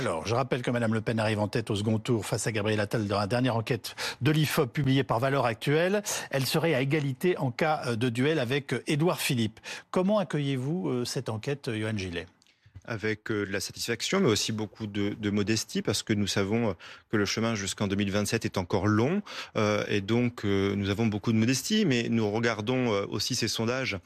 Alors, 0.00 0.26
je 0.26 0.34
rappelle 0.34 0.60
que 0.62 0.72
Mme 0.72 0.92
Le 0.92 1.00
Pen 1.00 1.20
arrive 1.20 1.38
en 1.38 1.46
tête 1.46 1.70
au 1.70 1.76
second 1.76 2.00
tour 2.00 2.26
face 2.26 2.48
à 2.48 2.52
Gabriel 2.52 2.80
Attal 2.80 3.06
dans 3.06 3.20
la 3.20 3.28
dernière 3.28 3.54
enquête 3.54 3.94
de 4.22 4.32
l'IFOP 4.32 4.66
publiée 4.72 5.04
par 5.04 5.20
Valeurs 5.20 5.46
Actuelles. 5.46 6.02
Elle 6.32 6.46
serait 6.46 6.74
à 6.74 6.80
égalité 6.80 7.38
en 7.38 7.52
cas 7.52 7.94
de 7.94 8.08
duel 8.08 8.40
avec 8.40 8.74
Édouard 8.88 9.20
Philippe. 9.20 9.60
Comment 9.92 10.18
accueillez-vous 10.18 10.88
euh, 10.88 11.04
cette 11.04 11.28
enquête, 11.28 11.70
Johan 11.72 11.96
Gillet? 11.96 12.26
Avec 12.84 13.30
euh, 13.30 13.46
de 13.46 13.52
la 13.52 13.60
satisfaction, 13.60 14.20
mais 14.20 14.28
aussi 14.28 14.52
beaucoup 14.52 14.86
de, 14.86 15.14
de, 15.18 15.30
modestie, 15.30 15.82
parce 15.82 16.02
que 16.02 16.12
nous 16.12 16.26
savons 16.26 16.70
euh, 16.70 16.72
que 17.10 17.16
le 17.16 17.24
chemin 17.24 17.54
jusqu'en 17.54 17.86
2027 17.86 18.44
est 18.44 18.58
encore 18.58 18.86
long, 18.86 19.22
euh, 19.56 19.84
et 19.88 20.00
donc 20.00 20.44
nous 20.44 20.90
avons 20.90 21.06
beaucoup 21.06 21.32
de 21.32 21.38
modestie, 21.38 21.84
mais 21.84 22.08
nous 22.08 22.30
regardons 22.30 22.88
aussi 23.08 23.34
ces 23.34 23.48
sondages 23.48 23.98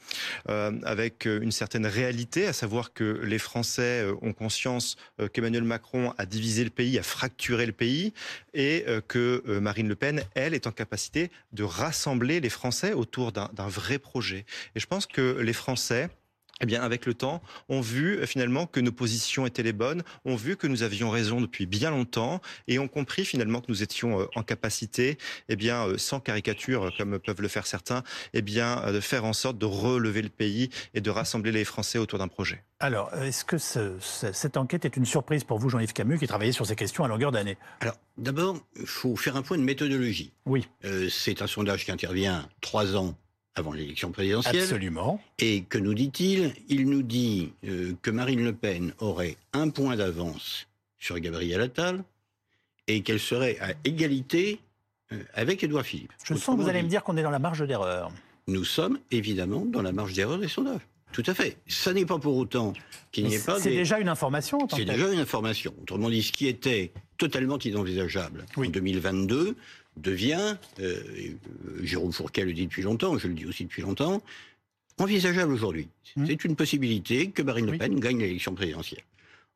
avec 0.47 1.25
une 1.25 1.51
certaine 1.51 1.85
réalité, 1.85 2.47
à 2.47 2.53
savoir 2.53 2.93
que 2.93 3.21
les 3.23 3.39
Français 3.39 4.05
ont 4.21 4.33
conscience 4.33 4.95
qu'Emmanuel 5.33 5.63
Macron 5.63 6.13
a 6.17 6.25
divisé 6.25 6.63
le 6.63 6.69
pays, 6.69 6.97
a 6.97 7.03
fracturé 7.03 7.65
le 7.65 7.71
pays, 7.71 8.13
et 8.53 8.85
que 9.07 9.43
Marine 9.59 9.87
Le 9.87 9.95
Pen, 9.95 10.23
elle, 10.35 10.53
est 10.53 10.67
en 10.67 10.71
capacité 10.71 11.31
de 11.51 11.63
rassembler 11.63 12.39
les 12.39 12.49
Français 12.49 12.93
autour 12.93 13.31
d'un 13.31 13.67
vrai 13.67 13.99
projet. 13.99 14.45
Et 14.75 14.79
je 14.79 14.87
pense 14.87 15.05
que 15.05 15.39
les 15.39 15.53
Français 15.53 16.09
eh 16.61 16.65
bien, 16.65 16.81
avec 16.81 17.05
le 17.05 17.13
temps, 17.13 17.41
ont 17.67 17.81
vu 17.81 18.17
euh, 18.17 18.25
finalement 18.25 18.65
que 18.65 18.79
nos 18.79 18.91
positions 18.91 19.45
étaient 19.45 19.63
les 19.63 19.73
bonnes, 19.73 20.03
ont 20.25 20.35
vu 20.35 20.57
que 20.57 20.67
nous 20.67 20.83
avions 20.83 21.09
raison 21.09 21.41
depuis 21.41 21.65
bien 21.65 21.89
longtemps 21.89 22.41
et 22.67 22.79
ont 22.79 22.87
compris 22.87 23.25
finalement 23.25 23.61
que 23.61 23.67
nous 23.69 23.83
étions 23.83 24.21
euh, 24.21 24.25
en 24.35 24.43
capacité, 24.43 25.17
eh 25.47 25.55
bien, 25.55 25.87
euh, 25.87 25.97
sans 25.97 26.19
caricature 26.19 26.91
comme 26.97 27.19
peuvent 27.19 27.41
le 27.41 27.47
faire 27.47 27.67
certains, 27.67 28.03
eh 28.33 28.41
bien, 28.41 28.91
de 28.91 28.99
faire 28.99 29.25
en 29.25 29.33
sorte 29.33 29.57
de 29.57 29.65
relever 29.65 30.21
le 30.21 30.29
pays 30.29 30.69
et 30.93 31.01
de 31.01 31.09
rassembler 31.09 31.51
les 31.51 31.65
Français 31.65 31.97
autour 31.97 32.19
d'un 32.19 32.27
projet. 32.27 32.63
Alors, 32.81 33.13
est-ce 33.15 33.43
que 33.43 33.57
ce, 33.57 33.97
cette 33.99 34.55
enquête 34.55 34.85
est 34.85 34.95
une 34.95 35.05
surprise 35.05 35.43
pour 35.43 35.59
vous, 35.59 35.69
Jean-Yves 35.69 35.91
Camus, 35.91 36.17
qui 36.17 36.27
travaillait 36.27 36.53
sur 36.53 36.65
ces 36.65 36.77
questions 36.77 37.03
à 37.03 37.09
longueur 37.09 37.31
d'année? 37.31 37.57
Alors, 37.81 37.95
d'abord, 38.17 38.55
il 38.79 38.85
faut 38.85 39.17
faire 39.17 39.35
un 39.35 39.41
point 39.41 39.57
de 39.57 39.63
méthodologie. 39.63 40.33
Oui. 40.45 40.67
Euh, 40.85 41.09
c'est 41.09 41.41
un 41.41 41.47
sondage 41.47 41.83
qui 41.83 41.91
intervient 41.91 42.47
trois 42.61 42.95
ans 42.95 43.15
avant 43.59 43.71
l'élection 43.71 44.11
présidentielle. 44.11 44.63
Absolument. 44.63 45.21
Et 45.37 45.63
que 45.63 45.77
nous 45.77 45.93
dit-il? 45.93 46.53
Il 46.67 46.89
nous 46.89 47.03
dit 47.03 47.53
euh, 47.65 47.93
que 48.01 48.09
Marine 48.09 48.43
Le 48.43 48.53
Pen 48.53 48.93
aurait 48.99 49.37
un 49.53 49.69
point 49.69 49.95
d'avance 49.95 50.67
sur 50.97 51.19
Gabriel 51.19 51.61
Attal 51.61 52.03
et 52.87 53.01
qu'elle 53.01 53.19
serait 53.19 53.57
à 53.59 53.73
égalité 53.83 54.59
euh, 55.11 55.21
avec 55.33 55.63
Édouard 55.63 55.85
Philippe. 55.85 56.11
Je 56.23 56.33
sens 56.33 56.55
que 56.57 56.61
vous 56.61 56.69
allez 56.69 56.83
me 56.83 56.89
dire 56.89 57.03
qu'on 57.03 57.17
est 57.17 57.23
dans 57.23 57.29
la 57.29 57.39
marge 57.39 57.65
d'erreur. 57.67 58.11
Nous 58.47 58.63
sommes 58.63 58.99
évidemment 59.11 59.65
dans 59.65 59.81
la 59.81 59.91
marge 59.91 60.13
d'erreur 60.13 60.39
des 60.39 60.47
sondages. 60.47 60.81
Tout 61.11 61.23
à 61.25 61.33
fait. 61.33 61.57
Ça 61.67 61.93
n'est 61.93 62.05
pas 62.05 62.19
pour 62.19 62.37
autant 62.37 62.73
qu'il 63.11 63.25
n'y 63.25 63.35
ait 63.35 63.39
pas. 63.39 63.59
C'est 63.59 63.71
des... 63.71 63.77
déjà 63.77 63.99
une 63.99 64.09
information. 64.09 64.59
C'est 64.69 64.85
déjà 64.85 65.11
une 65.11 65.19
information. 65.19 65.73
Autrement 65.81 66.09
dit, 66.09 66.21
ce 66.21 66.31
qui 66.31 66.47
était 66.47 66.91
totalement 67.17 67.57
inenvisageable 67.57 68.45
oui. 68.57 68.67
en 68.67 68.71
2022 68.71 69.55
devient, 69.97 70.55
euh, 70.79 71.01
Jérôme 71.81 72.13
Fourquet 72.13 72.45
le 72.45 72.53
dit 72.53 72.65
depuis 72.65 72.83
longtemps, 72.83 73.17
je 73.17 73.27
le 73.27 73.33
dis 73.33 73.45
aussi 73.45 73.65
depuis 73.65 73.81
longtemps, 73.81 74.21
envisageable 74.97 75.53
aujourd'hui. 75.53 75.87
Mmh. 76.15 76.25
C'est 76.27 76.43
une 76.45 76.55
possibilité 76.55 77.31
que 77.31 77.41
Marine 77.41 77.71
Le 77.71 77.77
Pen 77.77 77.99
gagne 77.99 78.19
l'élection 78.19 78.53
présidentielle. 78.53 79.03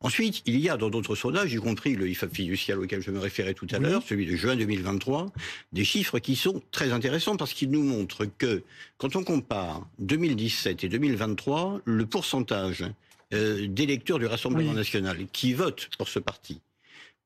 Ensuite, 0.00 0.42
il 0.44 0.60
y 0.60 0.68
a 0.68 0.76
dans 0.76 0.90
d'autres 0.90 1.14
sondages, 1.14 1.52
y 1.54 1.56
compris 1.56 1.96
le 1.96 2.06
IFAP 2.10 2.34
fiducial 2.34 2.78
auquel 2.78 3.00
je 3.00 3.10
me 3.10 3.18
référais 3.18 3.54
tout 3.54 3.66
à 3.70 3.78
oui. 3.78 3.84
l'heure, 3.84 4.02
celui 4.06 4.26
de 4.26 4.36
juin 4.36 4.54
2023, 4.54 5.32
des 5.72 5.84
chiffres 5.84 6.18
qui 6.18 6.36
sont 6.36 6.62
très 6.70 6.92
intéressants 6.92 7.36
parce 7.36 7.54
qu'ils 7.54 7.70
nous 7.70 7.82
montrent 7.82 8.26
que 8.26 8.62
quand 8.98 9.16
on 9.16 9.24
compare 9.24 9.88
2017 10.00 10.84
et 10.84 10.88
2023, 10.90 11.80
le 11.86 12.04
pourcentage 12.04 12.84
euh, 13.32 13.66
d'électeurs 13.66 14.18
du 14.18 14.26
Rassemblement 14.26 14.72
oui. 14.72 14.76
national 14.76 15.26
qui 15.32 15.54
votent 15.54 15.88
pour 15.96 16.08
ce 16.08 16.18
parti 16.18 16.60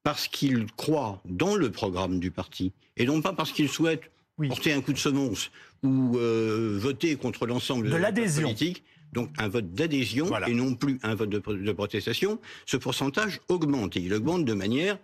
parce 0.09 0.27
qu'ils 0.27 0.65
croient 0.73 1.21
dans 1.27 1.55
le 1.55 1.71
programme 1.71 2.19
du 2.19 2.31
parti 2.31 2.73
et 2.97 3.05
non 3.05 3.21
pas 3.21 3.35
parce 3.35 3.53
qu'ils 3.53 3.69
souhaitent 3.69 4.11
oui. 4.39 4.49
porter 4.49 4.73
un 4.73 4.81
coup 4.81 4.95
de 4.95 4.99
semonce 4.99 5.51
ou 5.83 6.17
euh, 6.17 6.79
voter 6.81 7.17
contre 7.17 7.47
l'ensemble 7.47 7.91
de, 7.91 7.95
la 7.95 8.11
politique. 8.11 8.85
Donc 9.13 9.29
un 9.37 9.49
vote 9.49 9.71
d'adhésion 9.75 10.25
voilà. 10.25 10.49
et 10.49 10.55
non 10.55 10.75
plus 10.75 10.99
un 11.03 11.15
vote 11.15 11.29
de, 11.29 11.39
de, 11.39 11.73
protestation, 11.73 12.41
ce 12.65 12.79
pourcentage 12.79 13.43
augmente 13.49 13.99
et 13.99 14.01
il 14.01 14.15
augmente 14.15 14.47
de 14.47 14.55
manière 14.55 14.97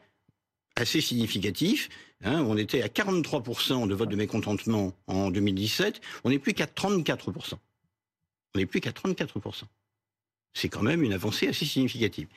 assez 0.74 1.02
significative. 1.02 1.90
Hein, 2.22 2.42
on 2.48 2.56
était 2.56 2.80
à 2.80 2.88
43% 2.88 3.86
de 3.86 3.94
vote 3.94 4.08
de 4.08 4.16
mécontentement 4.16 4.94
en 5.06 5.30
2017, 5.30 6.00
on 6.24 6.30
n'est 6.30 6.38
plus 6.38 6.54
qu'à 6.54 6.64
34%. 6.64 7.52
On 8.54 8.58
n'est 8.58 8.64
plus 8.64 8.80
qu'à 8.80 8.92
34%. 8.92 9.64
C'est 10.54 10.70
quand 10.70 10.82
même 10.82 11.02
une 11.02 11.12
avancée 11.12 11.46
assez 11.46 11.66
significative. 11.66 12.28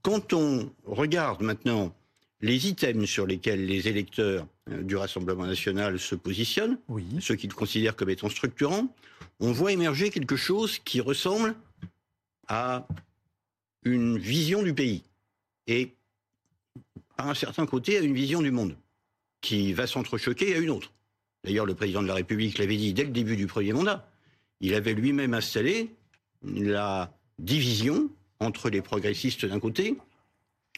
Quand 0.00 0.32
on 0.32 0.72
regarde 0.86 1.42
maintenant 1.42 1.94
les 2.44 2.68
items 2.68 3.08
sur 3.08 3.26
lesquels 3.26 3.64
les 3.64 3.88
électeurs 3.88 4.46
euh, 4.70 4.82
du 4.82 4.96
Rassemblement 4.96 5.46
national 5.46 5.98
se 5.98 6.14
positionnent, 6.14 6.78
oui. 6.88 7.06
ceux 7.20 7.36
qu'ils 7.36 7.54
considèrent 7.54 7.96
comme 7.96 8.10
étant 8.10 8.28
structurants, 8.28 8.94
on 9.40 9.50
voit 9.50 9.72
émerger 9.72 10.10
quelque 10.10 10.36
chose 10.36 10.78
qui 10.78 11.00
ressemble 11.00 11.54
à 12.46 12.86
une 13.84 14.18
vision 14.18 14.62
du 14.62 14.74
pays 14.74 15.02
et, 15.66 15.94
par 17.16 17.28
un 17.28 17.34
certain 17.34 17.64
côté, 17.64 17.96
à 17.96 18.02
une 18.02 18.12
vision 18.12 18.42
du 18.42 18.50
monde 18.50 18.76
qui 19.40 19.72
va 19.72 19.86
s'entrechoquer 19.86 20.54
à 20.54 20.58
une 20.58 20.70
autre. 20.70 20.92
D'ailleurs, 21.44 21.66
le 21.66 21.74
président 21.74 22.02
de 22.02 22.08
la 22.08 22.14
République 22.14 22.58
l'avait 22.58 22.76
dit 22.76 22.92
dès 22.92 23.04
le 23.04 23.10
début 23.10 23.36
du 23.36 23.46
premier 23.46 23.72
mandat. 23.72 24.06
Il 24.60 24.74
avait 24.74 24.92
lui-même 24.92 25.32
installé 25.32 25.90
la 26.42 27.10
division 27.38 28.10
entre 28.38 28.68
les 28.68 28.82
progressistes 28.82 29.46
d'un 29.46 29.60
côté 29.60 29.96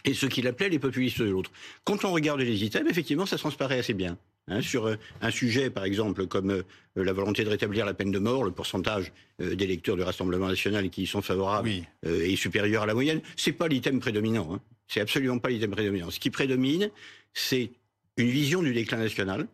et 0.07 0.15
ce 0.15 0.27
qu'il 0.27 0.47
appelait 0.47 0.69
les 0.69 0.79
populistes 0.79 1.21
de 1.21 1.29
l'autre. 1.29 1.51
Quand 1.85 2.05
on 2.05 2.13
regarde 2.13 2.41
les 2.41 2.65
items, 2.65 2.89
effectivement, 2.89 3.27
ça 3.27 3.37
transparaît 3.37 3.81
assez 3.81 3.93
bien. 3.93 4.17
Hein, 4.49 4.63
sur 4.63 4.87
euh, 4.87 4.95
un 5.21 5.33
sujet, 5.33 5.71
par 5.71 5.85
exemple, 5.85 6.29
comme 6.29 6.51
euh, 6.53 6.63
la 6.95 7.13
volonté 7.13 7.43
de 7.43 7.49
rétablir 7.49 7.85
la 7.85 7.95
peine 7.95 8.13
de 8.13 8.21
mort, 8.21 8.45
le 8.45 8.53
pourcentage 8.53 9.13
euh, 9.43 9.57
d'électeurs 9.57 9.97
du 9.97 10.03
Rassemblement 10.03 10.47
national 10.47 10.89
qui 10.89 11.03
y 11.03 11.07
sont 11.07 11.21
favorables 11.21 11.69
oui. 11.69 11.85
euh, 12.07 12.25
est 12.25 12.37
supérieur 12.37 12.85
à 12.85 12.87
la 12.87 12.95
moyenne, 12.95 13.21
c'est 13.35 13.53
pas 13.53 13.67
l'item 13.67 13.99
prédominant. 13.99 14.55
Hein. 14.55 14.61
C'est 14.87 15.01
absolument 15.01 15.41
pas 15.41 15.51
l'item 15.51 15.73
prédominant. 15.73 16.13
Ce 16.13 16.21
qui 16.21 16.31
prédomine, 16.31 16.91
c'est 17.35 17.73
une 18.17 18.29
vision 18.29 18.63
du 18.63 18.73
déclin 18.73 18.99
national, 18.99 19.49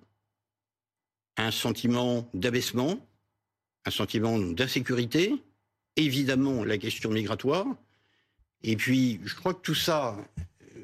un 1.38 1.50
sentiment 1.50 2.28
d'abaissement, 2.34 3.00
un 3.86 3.90
sentiment 3.90 4.38
d'insécurité, 4.38 5.32
évidemment 5.96 6.64
la 6.64 6.76
question 6.76 7.10
migratoire, 7.10 7.66
et 8.64 8.76
puis, 8.76 9.20
je 9.24 9.34
crois 9.34 9.54
que 9.54 9.60
tout 9.62 9.74
ça, 9.74 10.16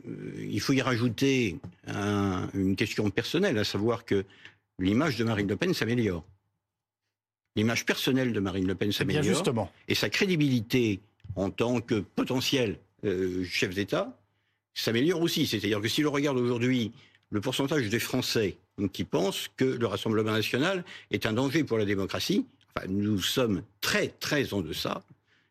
euh, 0.09 0.47
il 0.49 0.61
faut 0.61 0.73
y 0.73 0.83
rajouter 0.83 1.59
un, 1.87 2.49
une 2.55 2.77
question 2.77 3.09
personnelle, 3.11 3.59
à 3.59 3.65
savoir 3.65 4.05
que 4.05 4.25
l'image 4.79 5.17
de 5.17 5.25
Marine 5.25 5.49
Le 5.49 5.57
Pen 5.57 5.75
s'améliore. 5.75 6.25
L'image 7.57 7.85
personnelle 7.85 8.33
de 8.33 8.41
Marine 8.41 8.67
Le 8.67 8.75
Pen 8.75 8.93
s'améliore. 8.93 9.25
justement. 9.25 9.71
Et 9.89 9.95
sa 9.95 10.11
crédibilité 10.11 11.01
en 11.37 11.51
tant 11.51 11.81
que 11.81 12.01
potentiel 12.01 12.79
euh, 13.05 13.45
chef 13.45 13.75
d'État 13.75 14.17
s'améliore 14.75 15.21
aussi. 15.21 15.47
C'est-à-dire 15.47 15.81
que 15.81 15.89
si 15.89 16.03
l'on 16.03 16.13
regarde 16.13 16.39
aujourd'hui 16.39 16.93
le 17.31 17.41
pourcentage 17.41 17.89
des 17.89 17.99
Français 17.99 18.57
qui 18.93 19.05
pensent 19.05 19.49
que 19.57 19.65
le 19.65 19.87
Rassemblement 19.87 20.33
national 20.33 20.85
est 21.11 21.27
un 21.27 21.33
danger 21.33 21.65
pour 21.65 21.79
la 21.79 21.85
démocratie, 21.85 22.47
enfin, 22.75 22.87
nous 22.89 23.21
sommes 23.21 23.63
très, 23.81 24.09
très 24.09 24.55
en 24.55 24.61
deçà 24.61 25.03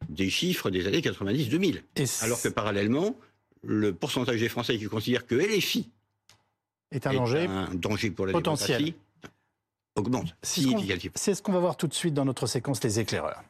des 0.09 0.29
chiffres 0.29 0.69
des 0.69 0.87
années 0.87 1.01
90-2000. 1.01 1.81
Alors 2.21 2.41
que 2.41 2.49
parallèlement, 2.49 3.15
le 3.63 3.93
pourcentage 3.93 4.39
des 4.39 4.49
Français 4.49 4.77
qui 4.77 4.85
considèrent 4.85 5.25
que 5.25 5.35
LFI 5.35 5.89
est 6.91 7.05
un 7.07 7.13
danger, 7.13 7.43
est 7.43 7.47
un 7.47 7.73
danger 7.73 8.11
pour 8.11 8.25
la 8.25 8.33
potentiel. 8.33 8.77
démocratie 8.77 9.07
augmente 9.95 10.35
C'est 10.43 10.61
ce, 10.61 11.33
ce 11.33 11.41
qu'on 11.41 11.51
va 11.51 11.59
voir 11.59 11.75
tout 11.75 11.87
de 11.87 11.93
suite 11.93 12.13
dans 12.13 12.25
notre 12.25 12.47
séquence 12.47 12.83
Les 12.83 12.99
éclaireurs. 12.99 13.43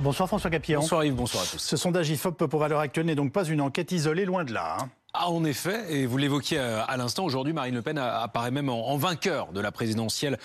Bonsoir 0.00 0.28
François 0.28 0.48
Capillon. 0.48 0.80
Bonsoir 0.80 1.04
Yves, 1.04 1.14
bonsoir 1.14 1.42
à 1.42 1.46
tous. 1.46 1.58
Ce 1.58 1.76
sondage 1.76 2.08
IFOP 2.08 2.46
pour 2.46 2.60
valeur 2.60 2.80
actuelle 2.80 3.04
n'est 3.04 3.14
donc 3.14 3.32
pas 3.32 3.44
une 3.44 3.60
enquête 3.60 3.92
isolée, 3.92 4.24
loin 4.24 4.44
de 4.44 4.52
là. 4.54 4.78
Hein. 4.80 4.88
Ah, 5.12 5.28
en 5.28 5.44
effet, 5.44 5.92
et 5.92 6.06
vous 6.06 6.16
l'évoquiez 6.16 6.58
à 6.58 6.96
l'instant, 6.96 7.24
aujourd'hui, 7.24 7.52
Marine 7.52 7.74
Le 7.74 7.82
Pen 7.82 7.98
apparaît 7.98 8.50
même 8.50 8.70
en, 8.70 8.96
vainqueur 8.96 9.52
de 9.52 9.60
la 9.60 9.72
présidentielle 9.72 10.38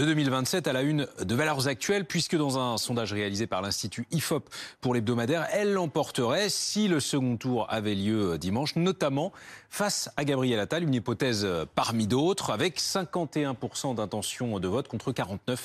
de 0.00 0.06
2027 0.06 0.66
à 0.66 0.72
la 0.72 0.80
une 0.80 1.06
de 1.20 1.34
Valeurs 1.34 1.68
Actuelles, 1.68 2.06
puisque 2.06 2.34
dans 2.34 2.58
un 2.58 2.78
sondage 2.78 3.12
réalisé 3.12 3.46
par 3.46 3.60
l'Institut 3.60 4.06
IFOP 4.12 4.48
pour 4.80 4.94
l'hebdomadaire, 4.94 5.46
elle 5.52 5.74
l'emporterait 5.74 6.48
si 6.48 6.88
le 6.88 7.00
second 7.00 7.36
tour 7.36 7.66
avait 7.68 7.94
lieu 7.94 8.38
dimanche, 8.38 8.76
notamment 8.76 9.30
face 9.68 10.10
à 10.16 10.24
Gabriel 10.24 10.58
Attal, 10.58 10.84
une 10.84 10.94
hypothèse 10.94 11.46
parmi 11.74 12.06
d'autres, 12.06 12.50
avec 12.50 12.80
51% 12.80 13.94
d'intention 13.94 14.58
de 14.58 14.68
vote 14.68 14.88
contre 14.88 15.12
49% 15.12 15.58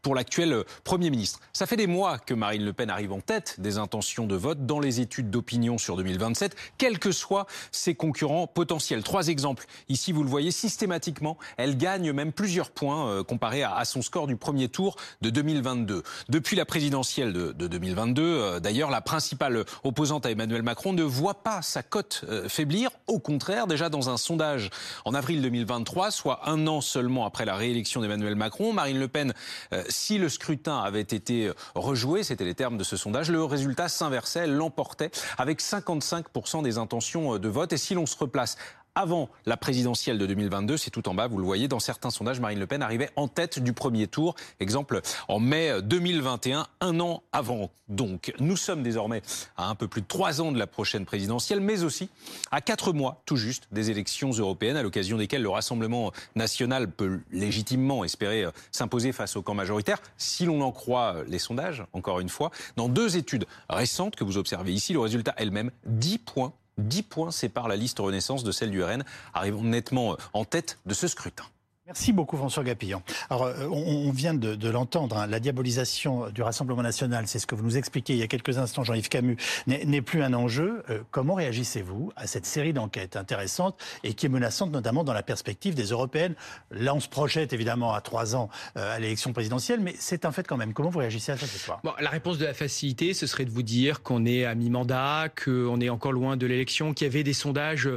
pour 0.00 0.14
l'actuel 0.14 0.64
Premier 0.84 1.10
ministre. 1.10 1.40
Ça 1.52 1.66
fait 1.66 1.76
des 1.76 1.86
mois 1.86 2.18
que 2.18 2.32
Marine 2.32 2.64
Le 2.64 2.72
Pen 2.72 2.88
arrive 2.88 3.12
en 3.12 3.20
tête 3.20 3.60
des 3.60 3.76
intentions 3.76 4.26
de 4.26 4.34
vote 4.34 4.64
dans 4.64 4.80
les 4.80 5.00
études 5.00 5.30
d'opinion 5.30 5.76
sur 5.76 5.96
2027, 5.96 6.56
quels 6.78 6.98
que 6.98 7.12
soient 7.12 7.46
ses 7.70 7.94
concurrents 7.94 8.46
potentiels. 8.46 9.02
Trois 9.02 9.28
exemples. 9.28 9.66
Ici, 9.90 10.12
vous 10.12 10.24
le 10.24 10.30
voyez 10.30 10.50
systématiquement, 10.50 11.36
elle 11.58 11.76
gagne 11.76 12.12
même 12.12 12.32
plusieurs 12.32 12.70
points 12.70 13.06
euh, 13.08 13.22
comparé 13.22 13.62
à 13.62 13.81
à 13.82 13.84
son 13.84 14.00
score 14.00 14.28
du 14.28 14.36
premier 14.36 14.68
tour 14.68 14.94
de 15.22 15.30
2022. 15.30 16.04
Depuis 16.28 16.54
la 16.54 16.64
présidentielle 16.64 17.32
de, 17.32 17.52
2022, 17.52 18.22
euh, 18.22 18.60
d'ailleurs, 18.60 18.90
la 18.90 19.00
principale 19.00 19.64
opposante 19.82 20.24
à 20.24 20.30
Emmanuel 20.30 20.62
Macron 20.62 20.92
ne 20.92 21.02
voit 21.02 21.42
pas 21.42 21.62
sa 21.62 21.82
cote 21.82 22.24
euh, 22.28 22.48
faiblir. 22.48 22.90
Au 23.08 23.18
contraire, 23.18 23.66
déjà 23.66 23.88
dans 23.88 24.08
un 24.08 24.16
sondage 24.16 24.70
en 25.04 25.14
avril 25.14 25.42
2023, 25.42 26.12
soit 26.12 26.48
un 26.48 26.68
an 26.68 26.80
seulement 26.80 27.26
après 27.26 27.44
la 27.44 27.56
réélection 27.56 28.00
d'Emmanuel 28.00 28.36
Macron, 28.36 28.72
Marine 28.72 29.00
Le 29.00 29.08
Pen, 29.08 29.34
euh, 29.72 29.82
si 29.88 30.16
le 30.16 30.28
scrutin 30.28 30.78
avait 30.78 31.00
été 31.00 31.50
rejoué, 31.74 32.22
c'était 32.22 32.44
les 32.44 32.54
termes 32.54 32.78
de 32.78 32.84
ce 32.84 32.96
sondage, 32.96 33.32
le 33.32 33.42
résultat 33.42 33.88
s'inversait, 33.88 34.46
l'emportait 34.46 35.10
avec 35.38 35.60
55% 35.60 36.62
des 36.62 36.78
intentions 36.78 37.36
de 37.38 37.48
vote. 37.48 37.72
Et 37.72 37.78
si 37.78 37.94
l'on 37.94 38.06
se 38.06 38.16
replace 38.16 38.56
avant 38.94 39.28
la 39.46 39.56
présidentielle 39.56 40.18
de 40.18 40.26
2022. 40.26 40.76
C'est 40.76 40.90
tout 40.90 41.08
en 41.08 41.14
bas, 41.14 41.26
vous 41.26 41.38
le 41.38 41.44
voyez. 41.44 41.68
Dans 41.68 41.80
certains 41.80 42.10
sondages, 42.10 42.40
Marine 42.40 42.58
Le 42.58 42.66
Pen 42.66 42.82
arrivait 42.82 43.10
en 43.16 43.28
tête 43.28 43.58
du 43.58 43.72
premier 43.72 44.06
tour. 44.06 44.34
Exemple 44.60 45.00
en 45.28 45.40
mai 45.40 45.80
2021, 45.82 46.66
un 46.80 47.00
an 47.00 47.22
avant. 47.32 47.70
Donc, 47.88 48.32
nous 48.38 48.56
sommes 48.56 48.82
désormais 48.82 49.22
à 49.56 49.68
un 49.68 49.74
peu 49.74 49.86
plus 49.86 50.00
de 50.00 50.06
trois 50.06 50.40
ans 50.40 50.52
de 50.52 50.58
la 50.58 50.66
prochaine 50.66 51.04
présidentielle, 51.04 51.60
mais 51.60 51.84
aussi 51.84 52.08
à 52.50 52.60
quatre 52.60 52.92
mois 52.92 53.22
tout 53.26 53.36
juste 53.36 53.68
des 53.70 53.90
élections 53.90 54.30
européennes, 54.30 54.76
à 54.76 54.82
l'occasion 54.82 55.18
desquelles 55.18 55.42
le 55.42 55.50
Rassemblement 55.50 56.12
national 56.34 56.90
peut 56.90 57.20
légitimement 57.30 58.04
espérer 58.04 58.44
euh, 58.44 58.50
s'imposer 58.70 59.12
face 59.12 59.36
au 59.36 59.42
camp 59.42 59.54
majoritaire, 59.54 59.98
si 60.16 60.46
l'on 60.46 60.62
en 60.62 60.72
croit 60.72 61.16
euh, 61.16 61.24
les 61.28 61.38
sondages, 61.38 61.84
encore 61.92 62.20
une 62.20 62.30
fois. 62.30 62.50
Dans 62.76 62.88
deux 62.88 63.16
études 63.16 63.46
récentes 63.68 64.16
que 64.16 64.24
vous 64.24 64.38
observez 64.38 64.72
ici, 64.72 64.92
le 64.92 65.00
résultat 65.00 65.34
elle-même, 65.36 65.70
10 65.84 66.18
points 66.18 66.52
10 66.78 67.02
points 67.02 67.30
séparent 67.30 67.68
la 67.68 67.76
liste 67.76 67.98
Renaissance 67.98 68.44
de 68.44 68.52
celle 68.52 68.70
du 68.70 68.82
RN, 68.82 69.04
arrivant 69.34 69.62
nettement 69.62 70.16
en 70.32 70.44
tête 70.44 70.78
de 70.86 70.94
ce 70.94 71.08
scrutin. 71.08 71.44
Merci 71.92 72.14
beaucoup 72.14 72.38
François 72.38 72.64
Gapillon. 72.64 73.02
Alors 73.28 73.44
euh, 73.44 73.68
on, 73.70 74.10
vient 74.12 74.32
de, 74.32 74.70
l'entendre, 74.70 75.18
hein. 75.18 75.26
la 75.26 75.40
diabolisation 75.40 76.30
du 76.30 76.40
Rassemblement 76.40 76.80
national, 76.80 77.26
c'est 77.26 77.38
ce 77.38 77.46
que 77.46 77.54
vous 77.54 77.62
nous 77.62 77.76
expliquez 77.76 78.14
il 78.14 78.18
y 78.18 78.22
a 78.22 78.28
quelques 78.28 78.56
instants, 78.56 78.82
Jean-Yves 78.82 79.10
Camus, 79.10 79.36
n'est 79.66 80.00
plus 80.00 80.22
un 80.22 80.32
enjeu. 80.32 80.82
Euh, 80.88 81.00
comment 81.10 81.34
réagissez-vous 81.34 82.10
à 82.16 82.26
cette 82.26 82.46
série 82.46 82.72
d'enquêtes 82.72 83.16
intéressantes 83.16 83.78
et 84.04 84.14
qui 84.14 84.24
est 84.24 84.30
menaçante 84.30 84.72
notamment 84.72 85.04
dans 85.04 85.12
la 85.12 85.22
perspective 85.22 85.74
des 85.74 85.84
européennes? 85.84 86.34
Là 86.70 86.94
on 86.94 87.00
se 87.00 87.10
projette 87.10 87.52
évidemment 87.52 87.92
à 87.92 88.00
trois 88.00 88.36
ans 88.36 88.48
euh, 88.78 88.96
à 88.96 88.98
l'élection 88.98 89.34
présidentielle, 89.34 89.80
mais 89.80 89.94
c'est 89.98 90.24
un 90.24 90.32
fait 90.32 90.46
quand 90.46 90.56
même. 90.56 90.72
Comment 90.72 90.88
vous 90.88 91.00
réagissez 91.00 91.32
à 91.32 91.36
cette 91.36 91.54
histoire 91.54 91.80
bon, 91.84 91.92
La 92.00 92.08
réponse 92.08 92.38
de 92.38 92.46
la 92.46 92.54
facilité, 92.54 93.12
ce 93.12 93.26
serait 93.26 93.44
de 93.44 93.50
vous 93.50 93.62
dire 93.62 94.02
qu'on 94.02 94.24
est 94.24 94.46
à 94.46 94.54
mi-mandat, 94.54 95.28
qu'on 95.44 95.78
est 95.82 95.90
encore 95.90 96.12
loin 96.12 96.38
de 96.38 96.46
l'élection, 96.46 96.94
qu'il 96.94 97.06
y 97.06 97.10
avait 97.10 97.22
des 97.22 97.34
sondages 97.34 97.90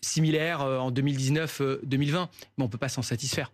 similaire 0.00 0.62
euh, 0.62 0.78
en 0.78 0.90
2019-2020, 0.90 1.60
euh, 1.62 1.76
mais 2.58 2.64
on 2.64 2.64
ne 2.64 2.70
peut 2.70 2.78
pas 2.78 2.88
s'en 2.88 3.02
satisfaire. 3.02 3.52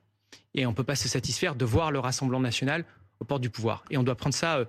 Et 0.54 0.66
on 0.66 0.70
ne 0.70 0.74
peut 0.74 0.84
pas 0.84 0.96
se 0.96 1.08
satisfaire 1.08 1.54
de 1.54 1.64
voir 1.64 1.90
le 1.90 1.98
Rassemblement 1.98 2.40
national 2.40 2.84
aux 3.20 3.24
portes 3.24 3.42
du 3.42 3.50
pouvoir. 3.50 3.84
Et 3.90 3.96
on 3.96 4.02
doit 4.02 4.14
prendre 4.14 4.34
ça 4.34 4.58
euh, 4.58 4.64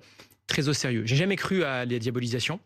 très 0.47 0.67
au 0.67 0.73
sérieux. 0.73 1.03
J'ai 1.05 1.15
jamais 1.15 1.35
cru 1.35 1.63
à 1.63 1.85
la 1.85 1.99
diabolisation. 1.99 2.59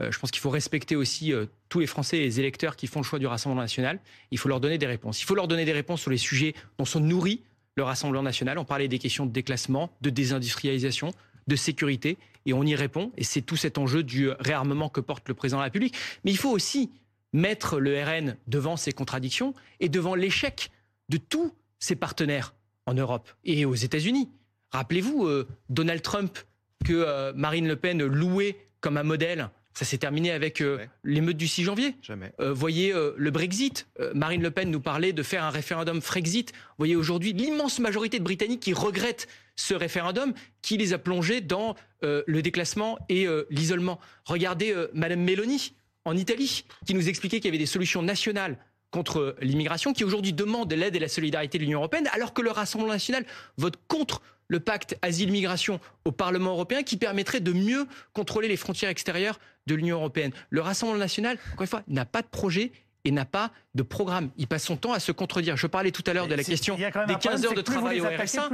je 0.00 0.18
pense 0.18 0.32
qu'il 0.32 0.40
faut 0.40 0.50
respecter 0.50 0.96
aussi 0.96 1.32
tous 1.68 1.78
les 1.78 1.86
Français 1.86 2.18
et 2.18 2.22
les 2.22 2.40
électeurs 2.40 2.74
qui 2.74 2.88
font 2.88 2.98
le 2.98 3.04
choix 3.04 3.20
du 3.20 3.26
Rassemblement 3.28 3.62
national. 3.62 4.00
Il 4.32 4.38
faut 4.38 4.48
leur 4.48 4.58
donner 4.58 4.78
des 4.78 4.86
réponses. 4.86 5.22
Il 5.22 5.26
faut 5.26 5.36
leur 5.36 5.46
donner 5.46 5.64
des 5.64 5.72
réponses 5.72 6.00
sur 6.00 6.10
les 6.10 6.16
sujets 6.16 6.54
dont 6.76 6.84
sont 6.84 6.98
nourris 6.98 7.44
le 7.76 7.84
Rassemblement 7.84 8.24
national. 8.24 8.58
On 8.58 8.64
parlait 8.64 8.88
des 8.88 8.98
questions 8.98 9.26
de 9.26 9.30
déclassement, 9.30 9.92
de 10.00 10.10
désindustrialisation, 10.10 11.12
de 11.46 11.54
sécurité, 11.54 12.18
et 12.46 12.52
on 12.52 12.64
y 12.64 12.74
répond. 12.74 13.12
Et 13.16 13.24
c'est 13.24 13.42
tout 13.42 13.56
cet 13.56 13.78
enjeu 13.78 14.02
du 14.02 14.30
réarmement 14.40 14.88
que 14.88 15.00
porte 15.00 15.28
le 15.28 15.34
président 15.34 15.58
de 15.58 15.62
la 15.62 15.66
République. 15.66 15.94
Mais 16.24 16.30
il 16.30 16.36
faut 16.36 16.50
aussi 16.50 16.90
mettre 17.32 17.78
le 17.78 18.02
RN 18.02 18.36
devant 18.46 18.76
ses 18.76 18.92
contradictions 18.92 19.54
et 19.78 19.88
devant 19.88 20.14
l'échec 20.14 20.70
de 21.08 21.16
tous 21.16 21.52
ses 21.78 21.96
partenaires 21.96 22.54
en 22.86 22.94
Europe 22.94 23.30
et 23.44 23.64
aux 23.64 23.74
États-Unis. 23.74 24.28
Rappelez-vous 24.72 25.26
euh, 25.26 25.48
Donald 25.68 26.02
Trump 26.02 26.38
que 26.84 26.92
euh, 26.92 27.32
Marine 27.34 27.68
Le 27.68 27.76
Pen 27.76 28.02
louait 28.04 28.56
comme 28.80 28.96
un 28.96 29.02
modèle. 29.02 29.50
Ça 29.74 29.84
s'est 29.84 29.98
terminé 29.98 30.30
avec 30.30 30.60
euh, 30.60 30.84
l'émeute 31.04 31.36
du 31.36 31.48
6 31.48 31.64
janvier. 31.64 31.96
Jamais. 32.02 32.32
voyez 32.38 32.92
le 32.92 33.30
Brexit. 33.30 33.88
Marine 34.14 34.42
Le 34.42 34.50
Pen 34.50 34.70
nous 34.70 34.80
parlait 34.80 35.12
de 35.12 35.22
faire 35.22 35.44
un 35.44 35.50
référendum 35.50 36.00
Frexit. 36.00 36.52
Voyez 36.78 36.96
aujourd'hui 36.96 37.32
l'immense 37.32 37.78
majorité 37.78 38.18
de 38.18 38.24
Britanniques 38.24 38.60
qui 38.60 38.72
regrettent 38.72 39.28
ce 39.56 39.74
référendum 39.74 40.32
qui 40.62 40.76
les 40.76 40.92
a 40.92 40.98
plongés 40.98 41.40
dans 41.40 41.76
le 42.02 42.40
déclassement 42.40 42.98
et 43.08 43.26
l'isolement. 43.50 44.00
Regardez 44.24 44.74
Madame 44.92 45.22
Meloni 45.22 45.74
en 46.04 46.16
Italie, 46.16 46.64
qui 46.86 46.94
nous 46.94 47.08
expliquait 47.08 47.38
qu'il 47.38 47.46
y 47.46 47.48
avait 47.48 47.58
des 47.58 47.66
solutions 47.66 48.02
nationales 48.02 48.58
contre 48.90 49.36
l'immigration, 49.40 49.92
qui 49.92 50.04
aujourd'hui 50.04 50.32
demande 50.32 50.72
l'aide 50.72 50.96
et 50.96 50.98
la 50.98 51.08
solidarité 51.08 51.58
de 51.58 51.62
l'Union 51.62 51.78
européenne, 51.78 52.08
alors 52.12 52.34
que 52.34 52.42
le 52.42 52.50
Rassemblement 52.50 52.92
national 52.92 53.24
vote 53.56 53.76
contre 53.86 54.20
le 54.48 54.58
pacte 54.58 54.98
asile-migration 55.00 55.78
au 56.04 56.10
Parlement 56.10 56.50
européen, 56.50 56.82
qui 56.82 56.96
permettrait 56.96 57.40
de 57.40 57.52
mieux 57.52 57.86
contrôler 58.12 58.48
les 58.48 58.56
frontières 58.56 58.90
extérieures 58.90 59.38
de 59.66 59.76
l'Union 59.76 59.98
européenne. 59.98 60.32
Le 60.50 60.60
Rassemblement 60.60 60.98
national, 60.98 61.38
encore 61.52 61.62
une 61.62 61.68
fois, 61.68 61.82
n'a 61.86 62.04
pas 62.04 62.22
de 62.22 62.26
projet 62.26 62.72
et 63.04 63.12
n'a 63.12 63.24
pas 63.24 63.52
de 63.74 63.82
programme. 63.82 64.30
Il 64.36 64.48
passe 64.48 64.64
son 64.64 64.76
temps 64.76 64.92
à 64.92 64.98
se 64.98 65.12
contredire. 65.12 65.56
Je 65.56 65.68
parlais 65.68 65.92
tout 65.92 66.02
à 66.06 66.12
l'heure 66.12 66.26
de 66.26 66.34
la 66.34 66.42
question 66.42 66.76
des 66.76 67.14
15 67.20 67.46
heures 67.46 67.54
de 67.54 67.60
travail 67.60 68.00
au 68.00 68.04
RSA. 68.04 68.50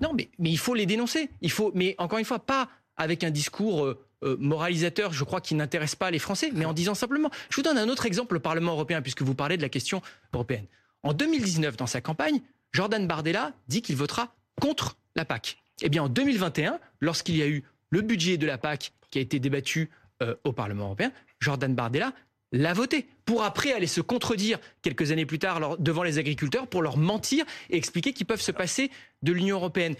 Non, 0.00 0.12
mais, 0.14 0.30
mais 0.38 0.50
il 0.50 0.58
faut 0.58 0.74
les 0.74 0.86
dénoncer. 0.86 1.28
Il 1.42 1.50
faut, 1.50 1.72
mais 1.74 1.94
encore 1.98 2.18
une 2.18 2.24
fois, 2.24 2.38
pas 2.38 2.68
avec 2.98 3.24
un 3.24 3.30
discours 3.30 3.84
euh, 3.84 3.98
euh, 4.24 4.36
moralisateur, 4.38 5.12
je 5.12 5.24
crois, 5.24 5.40
qui 5.40 5.54
n'intéresse 5.54 5.94
pas 5.94 6.10
les 6.10 6.18
Français, 6.18 6.50
mais 6.52 6.64
en 6.64 6.72
disant 6.72 6.94
simplement. 6.94 7.30
Je 7.50 7.56
vous 7.56 7.62
donne 7.62 7.78
un 7.78 7.88
autre 7.88 8.04
exemple 8.04 8.36
au 8.36 8.40
Parlement 8.40 8.72
européen, 8.72 9.00
puisque 9.00 9.22
vous 9.22 9.34
parlez 9.34 9.56
de 9.56 9.62
la 9.62 9.68
question 9.68 10.02
européenne. 10.34 10.66
En 11.04 11.12
2019, 11.12 11.76
dans 11.76 11.86
sa 11.86 12.00
campagne, 12.00 12.40
Jordan 12.72 13.06
Bardella 13.06 13.52
dit 13.68 13.80
qu'il 13.80 13.96
votera 13.96 14.34
contre 14.60 14.96
la 15.14 15.24
PAC. 15.24 15.58
Eh 15.82 15.88
bien, 15.88 16.02
en 16.02 16.08
2021, 16.08 16.80
lorsqu'il 17.00 17.36
y 17.36 17.42
a 17.42 17.46
eu 17.46 17.62
le 17.90 18.00
budget 18.00 18.36
de 18.36 18.46
la 18.46 18.58
PAC 18.58 18.92
qui 19.10 19.18
a 19.18 19.22
été 19.22 19.38
débattu 19.38 19.90
euh, 20.22 20.34
au 20.44 20.52
Parlement 20.52 20.86
européen, 20.86 21.12
Jordan 21.40 21.74
Bardella 21.74 22.12
l'a 22.50 22.72
voté 22.72 23.06
pour 23.24 23.44
après 23.44 23.72
aller 23.72 23.86
se 23.86 24.00
contredire 24.00 24.58
quelques 24.82 25.12
années 25.12 25.26
plus 25.26 25.38
tard 25.38 25.78
devant 25.78 26.02
les 26.02 26.18
agriculteurs 26.18 26.66
pour 26.66 26.82
leur 26.82 26.96
mentir 26.96 27.44
et 27.70 27.76
expliquer 27.76 28.12
qu'ils 28.12 28.26
peuvent 28.26 28.40
se 28.40 28.52
passer 28.52 28.90
de 29.22 29.32
l'Union 29.32 29.56
européenne. 29.56 29.94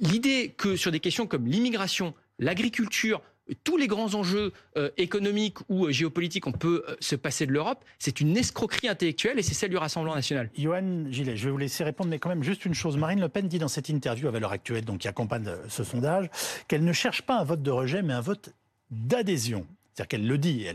L'idée 0.00 0.54
que 0.56 0.76
sur 0.76 0.92
des 0.92 1.00
questions 1.00 1.26
comme 1.26 1.46
l'immigration, 1.46 2.14
l'agriculture, 2.40 3.22
tous 3.64 3.76
les 3.76 3.86
grands 3.86 4.14
enjeux 4.14 4.52
euh, 4.76 4.90
économiques 4.96 5.58
ou 5.68 5.86
euh, 5.86 5.92
géopolitiques, 5.92 6.46
on 6.46 6.52
peut 6.52 6.84
euh, 6.88 6.96
se 7.00 7.16
passer 7.16 7.46
de 7.46 7.52
l'Europe. 7.52 7.84
C'est 7.98 8.20
une 8.20 8.36
escroquerie 8.36 8.88
intellectuelle 8.88 9.38
et 9.38 9.42
c'est 9.42 9.54
celle 9.54 9.70
du 9.70 9.76
Rassemblement 9.76 10.14
national. 10.14 10.50
Johan 10.56 11.06
Gillet, 11.10 11.36
je 11.36 11.44
vais 11.44 11.50
vous 11.50 11.58
laisser 11.58 11.84
répondre, 11.84 12.10
mais 12.10 12.18
quand 12.18 12.28
même 12.28 12.42
juste 12.42 12.64
une 12.64 12.74
chose. 12.74 12.96
Marine 12.96 13.20
Le 13.20 13.28
Pen 13.28 13.48
dit 13.48 13.58
dans 13.58 13.68
cette 13.68 13.88
interview 13.88 14.28
à 14.28 14.30
Valeurs 14.30 14.52
Actuelles, 14.52 14.84
donc 14.84 14.98
qui 14.98 15.08
accompagne 15.08 15.48
ce 15.68 15.84
sondage, 15.84 16.30
qu'elle 16.68 16.84
ne 16.84 16.92
cherche 16.92 17.22
pas 17.22 17.38
un 17.38 17.44
vote 17.44 17.62
de 17.62 17.70
rejet, 17.70 18.02
mais 18.02 18.12
un 18.12 18.20
vote 18.20 18.50
d'adhésion. 18.90 19.66
C'est-à-dire 19.94 20.08
qu'elle 20.08 20.26
le 20.26 20.38
dit. 20.38 20.66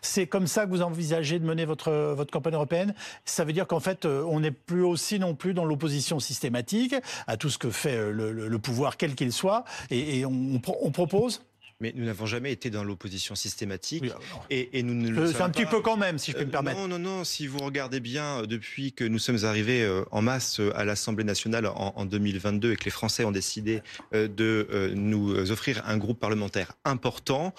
c'est 0.00 0.26
comme 0.26 0.46
ça 0.46 0.66
que 0.66 0.70
vous 0.70 0.82
envisagez 0.82 1.38
de 1.38 1.44
mener 1.44 1.64
votre, 1.64 2.16
campagne 2.30 2.54
européenne? 2.54 2.94
Ça 3.24 3.44
veut 3.44 3.52
dire 3.52 3.66
qu'en 3.66 3.80
fait, 3.80 4.04
on 4.06 4.40
n'est 4.40 4.50
plus 4.50 4.84
aussi 4.84 5.18
non 5.18 5.34
plus 5.34 5.54
dans 5.54 5.64
l'opposition 5.64 6.20
systématique 6.20 6.94
à 7.26 7.36
tout 7.36 7.50
ce 7.50 7.58
que 7.58 7.70
fait 7.70 8.10
le, 8.10 8.58
pouvoir, 8.58 8.96
quel 8.96 9.14
qu'il 9.14 9.32
soit. 9.32 9.64
Et, 9.90 10.24
on 10.24 10.90
propose 10.90 11.42
mais 11.82 11.92
nous 11.96 12.04
n'avons 12.04 12.26
jamais 12.26 12.52
été 12.52 12.70
dans 12.70 12.84
l'opposition 12.84 13.34
systématique. 13.34 14.04
et, 14.50 14.82
nous 14.82 14.94
ne 14.94 15.10
le 15.10 15.32
C'est 15.32 15.42
un 15.42 15.50
petit 15.50 15.66
peu 15.66 15.80
quand 15.80 15.96
même, 15.96 16.16
si 16.16 16.30
je 16.30 16.36
peux 16.36 16.44
me 16.44 16.48
euh, 16.48 16.52
permettre. 16.52 16.78
Non, 16.78 16.86
non, 16.86 16.98
non. 16.98 17.24
Si 17.24 17.48
vous 17.48 17.58
regardez 17.58 17.98
bien, 17.98 18.38
euh, 18.38 18.46
depuis 18.46 18.92
que 18.92 19.04
nous 19.04 19.18
sommes 19.18 19.44
arrivés 19.44 19.82
euh, 19.82 20.04
en 20.12 20.22
masse 20.22 20.60
à 20.76 20.84
l'Assemblée 20.84 21.24
nationale 21.24 21.66
en, 21.66 22.04
2022 22.06 22.72
et 22.72 22.76
que 22.76 22.84
les 22.84 22.90
Français 22.92 23.24
ont 23.24 23.32
décidé 23.32 23.82
de 24.12 24.92
nous 24.94 25.50
offrir 25.50 25.82
un 25.86 25.96
groupe 25.96 26.20
parlementaire 26.20 26.72
important, 26.84 27.54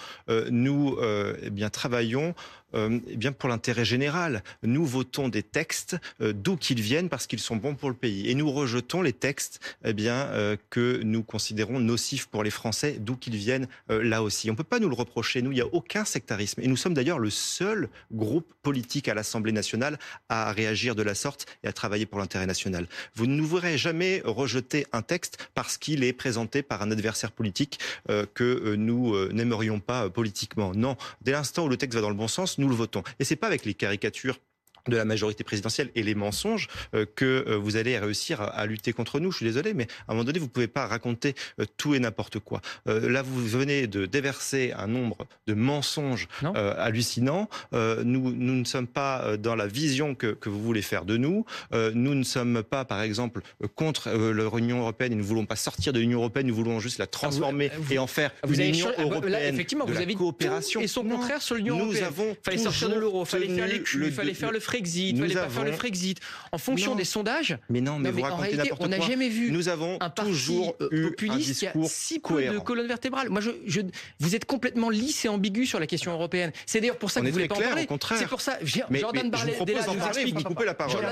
nous 0.50 0.96
eh 1.42 1.50
bien, 1.50 1.68
travaillons 1.68 2.34
euh, 2.74 2.98
eh 3.08 3.16
bien 3.16 3.32
pour 3.32 3.48
l'intérêt 3.48 3.84
général. 3.84 4.42
Nous 4.62 4.84
votons 4.84 5.28
des 5.28 5.42
textes 5.42 5.96
euh, 6.20 6.32
d'où 6.32 6.56
qu'ils 6.56 6.80
viennent 6.80 7.08
parce 7.08 7.26
qu'ils 7.26 7.40
sont 7.40 7.56
bons 7.56 7.74
pour 7.74 7.88
le 7.88 7.94
pays. 7.94 8.28
Et 8.30 8.34
nous 8.34 8.50
rejetons 8.50 9.02
les 9.02 9.12
textes 9.12 9.60
eh 9.84 9.92
bien, 9.92 10.14
euh, 10.14 10.56
que 10.70 11.00
nous 11.02 11.22
considérons 11.22 11.80
nocifs 11.80 12.26
pour 12.26 12.42
les 12.42 12.50
Français, 12.50 12.96
d'où 12.98 13.16
qu'ils 13.16 13.36
viennent 13.36 13.66
là 13.88 14.22
aussi. 14.22 14.50
On 14.50 14.52
ne 14.52 14.56
peut 14.56 14.64
pas 14.64 14.78
nous 14.78 14.88
le 14.88 14.94
reprocher. 14.94 15.42
Nous, 15.42 15.52
il 15.52 15.56
n'y 15.56 15.60
a 15.60 15.66
aucun 15.66 16.04
sectarisme. 16.04 16.60
Et 16.60 16.68
nous 16.68 16.76
sommes 16.76 16.94
d'ailleurs 16.94 17.18
le 17.18 17.30
seul 17.30 17.88
groupe 18.12 18.52
politique 18.62 19.08
à 19.08 19.14
l'Assemblée 19.14 19.52
nationale 19.52 19.98
à 20.28 20.52
réagir 20.52 20.94
de 20.94 21.02
la 21.02 21.14
sorte 21.14 21.46
et 21.62 21.68
à 21.68 21.72
travailler 21.72 22.06
pour 22.06 22.18
l'intérêt 22.18 22.46
national. 22.46 22.86
Vous 23.14 23.26
ne 23.26 23.34
nous 23.34 23.46
verrez 23.46 23.78
jamais 23.78 24.22
rejeter 24.24 24.86
un 24.92 25.02
texte 25.02 25.48
parce 25.54 25.78
qu'il 25.78 26.04
est 26.04 26.12
présenté 26.12 26.62
par 26.62 26.82
un 26.82 26.90
adversaire 26.90 27.32
politique 27.32 27.78
que 28.34 28.74
nous 28.74 29.16
n'aimerions 29.32 29.80
pas 29.80 30.08
politiquement. 30.10 30.72
Non, 30.74 30.96
dès 31.22 31.32
l'instant 31.32 31.66
où 31.66 31.68
le 31.68 31.76
texte 31.76 31.94
va 31.94 32.02
dans 32.02 32.08
le 32.08 32.14
bon 32.14 32.28
sens, 32.28 32.58
nous 32.64 32.70
le 32.70 32.76
votons. 32.76 33.02
Et 33.18 33.24
c'est 33.24 33.36
pas 33.36 33.46
avec 33.46 33.64
les 33.64 33.74
caricatures 33.74 34.38
de 34.88 34.96
la 34.96 35.04
majorité 35.04 35.44
présidentielle 35.44 35.90
et 35.94 36.02
les 36.02 36.14
mensonges 36.14 36.68
euh, 36.94 37.06
que 37.14 37.44
euh, 37.48 37.56
vous 37.56 37.76
allez 37.76 37.98
réussir 37.98 38.40
à, 38.40 38.66
lutter 38.66 38.92
contre 38.92 39.20
nous. 39.20 39.30
Je 39.30 39.38
suis 39.38 39.46
désolé, 39.46 39.74
mais 39.74 39.86
à 40.06 40.12
un 40.12 40.14
moment 40.14 40.24
donné, 40.24 40.38
vous 40.38 40.46
ne 40.46 40.50
pouvez 40.50 40.68
pas 40.68 40.86
raconter 40.86 41.34
euh, 41.60 41.64
tout 41.76 41.94
et 41.94 41.98
n'importe 41.98 42.38
quoi. 42.38 42.60
là, 42.86 43.22
vous 43.22 43.46
venez 43.46 43.86
de 43.86 44.06
déverser 44.06 44.72
un 44.76 44.86
nombre 44.86 45.26
de 45.46 45.54
mensonges 45.54 46.28
hallucinants. 46.42 47.48
nous, 47.72 48.32
nous 48.32 48.54
ne 48.54 48.64
sommes 48.64 48.86
pas 48.86 49.36
dans 49.36 49.54
la 49.54 49.66
vision 49.66 50.14
que, 50.14 50.28
que, 50.28 50.48
vous 50.48 50.62
voulez 50.62 50.82
faire 50.82 51.04
de 51.04 51.16
nous. 51.16 51.44
nous 51.72 52.14
ne 52.14 52.22
sommes 52.22 52.62
pas, 52.62 52.84
par 52.84 53.02
exemple, 53.02 53.40
contre 53.74 54.10
l'Union 54.10 54.80
européenne 54.80 55.12
et 55.12 55.16
nous 55.16 55.22
ne 55.22 55.28
voulons 55.28 55.46
pas 55.46 55.56
sortir 55.56 55.92
de 55.92 56.00
l'Union 56.00 56.18
européenne. 56.18 56.46
Nous 56.46 56.54
voulons 56.54 56.80
juste 56.80 56.98
la 56.98 57.06
transformer 57.06 57.70
ah, 57.72 57.92
et 57.92 57.98
en 57.98 58.06
faire 58.06 58.32
vous 58.42 58.54
une 58.54 58.68
Union 58.68 58.88
européenne 58.98 59.32
là, 59.32 59.48
effectivement, 59.48 59.84
vous 59.86 59.96
avez 59.96 60.14
coopération. 60.14 60.80
et 60.80 60.86
son 60.86 61.04
contraire 61.04 61.42
sur 61.42 61.56
l'Union 61.56 61.78
européenne. 61.78 62.10
Il 62.18 62.36
fallait 62.42 62.58
sortir 62.58 62.88
de 62.88 62.94
l'euro, 62.94 63.24
fallait 63.24 63.48
faire 63.48 63.66
les 63.66 63.82
il 63.94 64.12
fallait 64.12 64.34
faire 64.34 64.52
le 64.52 64.60
Frexit, 64.74 65.10
il 65.10 65.18
fallait 65.18 65.34
pas 65.34 65.48
faire 65.48 65.64
le 65.64 65.72
Frexit. 65.72 66.20
En 66.52 66.58
fonction 66.58 66.94
des 66.94 67.04
sondages. 67.04 67.56
Mais 67.68 67.80
non, 67.80 67.98
mais, 67.98 68.10
vous 68.10 68.22
racontez 68.22 68.56
n'importe 68.56 68.78
quoi. 68.78 68.86
On 68.86 68.90
n'a 68.90 69.00
jamais 69.00 69.28
vu. 69.28 69.50
Nous 69.50 69.68
avons 69.68 69.98
un 70.00 70.10
toujours 70.10 70.76
eu 70.90 71.10
populiste 71.10 71.58
qui 71.58 71.66
a 71.66 71.72
si 71.84 72.20
peu 72.20 72.44
de 72.44 72.58
colonne 72.58 72.86
vertébrale. 72.86 73.30
Moi, 73.30 73.40
je, 73.40 73.80
vous 74.20 74.34
êtes 74.34 74.44
complètement 74.44 74.90
lisse 74.90 75.24
et 75.24 75.28
ambigu 75.28 75.66
sur 75.66 75.80
la 75.80 75.86
question 75.86 76.12
européenne. 76.12 76.52
C'est 76.66 76.80
d'ailleurs 76.80 76.98
pour 76.98 77.10
ça 77.10 77.20
que 77.20 77.26
vous 77.26 77.32
voulez 77.32 77.48
pas 77.48 77.56
en 77.56 77.60
parler. 77.60 77.86
C'est 78.16 78.28
pour 78.28 78.40
ça. 78.40 78.58
Jordan 78.62 79.30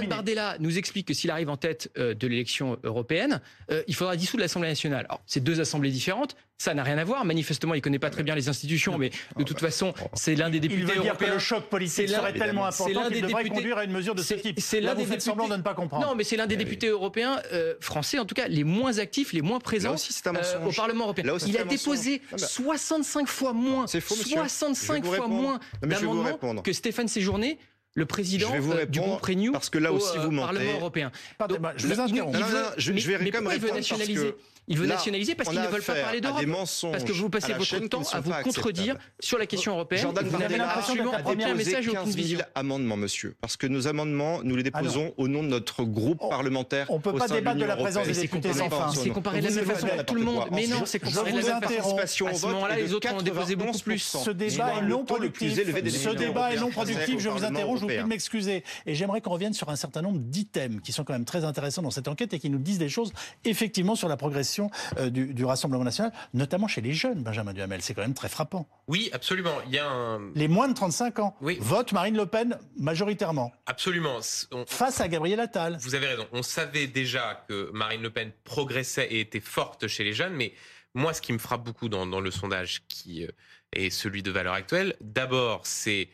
Bardella 0.09 0.57
nous 0.61 0.78
explique 0.78 1.09
que 1.09 1.14
s'il 1.14 1.31
arrive 1.31 1.49
en 1.49 1.57
tête 1.57 1.90
euh, 1.99 2.14
de 2.14 2.26
l'élection 2.26 2.78
européenne, 2.85 3.40
euh, 3.71 3.83
il 3.87 3.95
faudra 3.95 4.16
dissoudre 4.16 4.42
l'Assemblée 4.42 4.69
nationale. 4.69 5.07
Alors, 5.09 5.23
c'est 5.26 5.42
deux 5.42 5.61
assemblées 5.61 5.90
différentes. 5.90 6.37
Ça 6.62 6.75
n'a 6.75 6.85
rien 6.85 6.97
à 6.97 7.02
voir. 7.02 7.25
Manifestement, 7.25 7.75
il 7.75 7.78
ne 7.78 7.83
connaît 7.83 7.99
pas 7.99 8.09
très 8.11 8.23
bien 8.23 8.37
les 8.37 8.49
institutions, 8.49 8.97
mais 8.97 9.11
de 9.37 9.42
toute 9.42 9.59
façon, 9.59 9.95
c'est 10.14 10.37
l'un 10.37 10.49
des 10.49 10.61
députés 10.61 10.83
il 10.83 10.87
veut 10.87 11.02
dire 11.02 11.16
que 11.16 11.25
le 11.25 11.40
choc 11.40 11.64
politique 11.64 12.09
serait 12.09 12.33
tellement 12.35 12.66
important 12.66 13.09
qu'il 13.09 13.21
devrait 13.21 13.49
conduire 13.49 13.78
à 13.78 13.85
une 13.85 13.90
mesure 13.90 14.14
de 14.14 14.23
ce 14.23 14.35
type. 14.35 14.61
C'est 14.61 14.81
l'un 14.81 14.95
des 14.95 15.02
députés... 15.02 15.19
semblant 15.23 15.49
de 15.49 15.57
ne 15.57 15.62
pas 15.62 15.75
comprendre. 15.75 16.07
Non, 16.07 16.14
mais 16.14 16.23
c'est 16.23 16.37
l'un 16.37 16.47
des 16.47 16.54
députés 16.54 16.87
européens 16.87 17.40
euh, 17.52 17.75
français, 17.81 18.21
en 18.21 18.26
tout 18.26 18.37
cas, 18.37 18.47
les 18.47 18.62
moins 18.62 18.99
actifs, 18.99 19.33
les 19.33 19.42
moins 19.42 19.59
présents 19.59 19.97
euh, 19.97 20.66
au 20.69 20.71
Parlement 20.71 21.04
européen. 21.07 21.35
il 21.49 21.59
a 21.59 21.64
déposé 21.64 22.23
65 22.37 23.26
fois 23.26 23.52
moins, 23.52 23.88
65 23.88 25.04
fois 25.04 25.26
moins 25.26 25.59
d'amendements 25.83 26.62
que 26.62 26.73
Stéphane 26.73 27.09
Séjourné 27.09 27.59
le 27.95 28.07
président 28.07 28.53
euh, 28.55 28.87
du 28.87 29.01
groupe 29.01 29.23
Renew 29.23 29.53
parce 29.53 29.71
que 29.71 29.79
là 29.79 29.93
aussi 29.93 30.17
vous 30.19 30.31
mentez. 30.31 30.55
Parlement 30.55 30.79
européen. 30.79 31.13
Donc, 31.49 31.59
je 31.77 31.87
vous 31.87 32.01
interromps. 32.01 32.39
je, 32.77 32.93
vais 32.93 33.19
mais 33.19 33.31
quand 33.31 33.43
même 33.43 33.49
répondre 33.49 33.75
nationaliser 33.75 34.35
ils 34.69 34.79
veulent 34.79 34.89
nationaliser 34.89 35.35
parce 35.35 35.51
qu'ils 35.51 35.61
ne 35.61 35.67
veulent 35.67 35.83
pas 35.83 35.95
parler 35.95 36.21
d'Europe. 36.21 36.41
Parce 36.47 37.05
que 37.05 37.13
vous 37.13 37.29
passez 37.31 37.53
votre 37.53 37.79
temps 37.89 38.03
à 38.13 38.21
vous 38.21 38.33
contredire 38.45 38.97
sur 39.21 39.39
la 39.39 39.47
question 39.47 39.73
européenne. 39.73 40.03
Jordan 40.03 40.27
vous 40.27 40.43
avez 40.43 40.57
l'impression 40.57 40.95
d'être 40.95 41.47
un 41.49 41.55
message 41.55 41.89
au 41.89 41.93
15 41.93 42.17
000 42.17 42.43
amendements, 42.55 42.97
monsieur. 42.97 43.35
Parce 43.41 43.57
que 43.57 43.67
nos 43.67 43.89
amendements, 43.89 44.41
nous 44.43 44.57
les 44.57 44.63
déposons 44.63 45.15
au 45.17 45.29
nom 45.29 45.43
de 45.43 45.49
notre 45.49 45.85
groupe 45.85 46.21
parlementaire. 46.29 46.87
On 46.91 46.97
ne 46.97 47.03
peut 47.03 47.13
pas 47.13 47.29
débattre 47.29 47.59
de 47.59 47.65
la 47.65 47.77
présence 47.77 48.07
des 48.07 48.15
députés 48.15 48.53
sans 48.53 48.71
fin. 48.71 48.91
C'est 48.93 49.11
comparé 49.11 49.41
de 49.41 49.49
la 49.49 49.51
même 49.51 49.65
façon 49.65 49.89
à 49.99 50.05
tout 50.05 50.15
le 50.15 50.23
monde. 50.23 50.49
Mais 50.53 50.67
non, 50.67 50.85
c'est 50.85 51.01
comparé 51.01 51.33
de 51.33 51.39
la 51.39 51.61
même 51.61 51.69
façon. 51.69 51.97
À 51.99 52.07
ce 52.07 52.47
moment-là, 52.47 52.77
les 52.77 52.95
autres 52.95 53.13
ont 53.13 53.23
déposé 53.23 53.57
beaucoup 53.57 53.79
plus. 53.79 53.99
Ce 53.99 54.31
débat 54.31 54.75
est 54.79 54.83
non 54.83 55.05
productif. 55.05 55.55
Ce 55.55 56.11
débat 56.11 56.53
est 56.53 56.61
non 56.61 56.71
productif. 56.71 57.19
Je 57.19 57.29
vous 57.29 57.45
interroge, 57.45 57.82
je 57.83 57.87
vous 57.87 57.93
prie 57.93 58.03
de 58.03 58.09
m'excuser. 58.09 58.65
Et 58.87 58.95
j'aimerais 58.95 59.21
qu'on 59.21 59.31
revienne 59.31 59.55
sur 59.55 59.69
un 59.69 59.77
certain 59.77 60.03
nombre 60.03 60.19
d'items 60.19 60.81
qui 60.83 60.93
sont 60.93 61.05
quand 61.05 61.12
même 61.12 61.25
très 61.25 61.45
intéressants 61.45 61.83
dans 61.83 61.91
cette 61.91 62.09
enquête 62.09 62.33
et 62.35 62.39
qui 62.39 62.51
nous 62.51 62.59
disent 62.59 62.79
des 62.79 62.89
choses 62.89 63.12
effectivement 63.45 63.95
sur 63.95 64.09
la 64.09 64.17
progression 64.17 64.71
euh, 64.99 65.11
du 65.11 65.33
du, 65.33 65.45
Rassemblement 65.45 65.85
national, 65.85 66.12
notamment 66.35 66.69
chez 66.69 66.81
les 66.81 66.93
jeunes, 66.93 67.23
Benjamin 67.23 67.53
Duhamel. 67.53 67.83
C'est 67.83 67.95
quand 67.95 68.03
même 68.03 68.15
très 68.15 68.29
frappant. 68.29 68.67
Oui, 68.87 69.11
absolument. 69.12 69.55
Il 69.67 69.75
y 69.75 69.79
a 69.79 69.89
un... 69.89 70.31
Les 70.35 70.49
moins 70.49 70.69
de 70.69 70.75
35 70.75 71.19
ans 71.19 71.37
oui. 71.41 71.59
votent 71.61 71.93
Marine 71.93 72.17
Le 72.17 72.27
Pen 72.27 72.59
majoritairement. 72.77 73.53
Absolument. 73.67 74.21
Face 74.67 75.01
à 75.01 75.09
Gabriel 75.09 75.41
Attal. 75.41 75.79
Vous 75.81 75.95
avez 75.95 76.07
raison. 76.07 76.27
On 76.33 76.43
savait 76.43 76.87
déjà 76.87 77.45
que 77.49 77.71
Marine 77.73 78.03
Le 78.03 78.11
Pen 78.11 78.31
progressait 78.45 79.09
et 79.11 79.21
était 79.21 79.41
forte 79.41 79.89
chez 79.89 80.05
les 80.05 80.12
jeunes, 80.12 80.35
mais 80.35 80.55
moi, 80.95 81.15
ce 81.15 81.23
qui 81.23 81.33
me 81.33 81.39
frappe 81.39 81.65
beaucoup 81.65 81.89
dans, 81.89 82.07
dans 82.07 82.21
le 82.21 82.31
sondage 82.31 82.83
qui 82.89 83.25
euh, 83.25 83.29
est 83.73 83.91
celui 83.91 84.23
de 84.23 84.31
valeur 84.31 84.55
actuelle, 84.55 84.95
d'abord, 85.01 85.67
c'est 85.67 86.09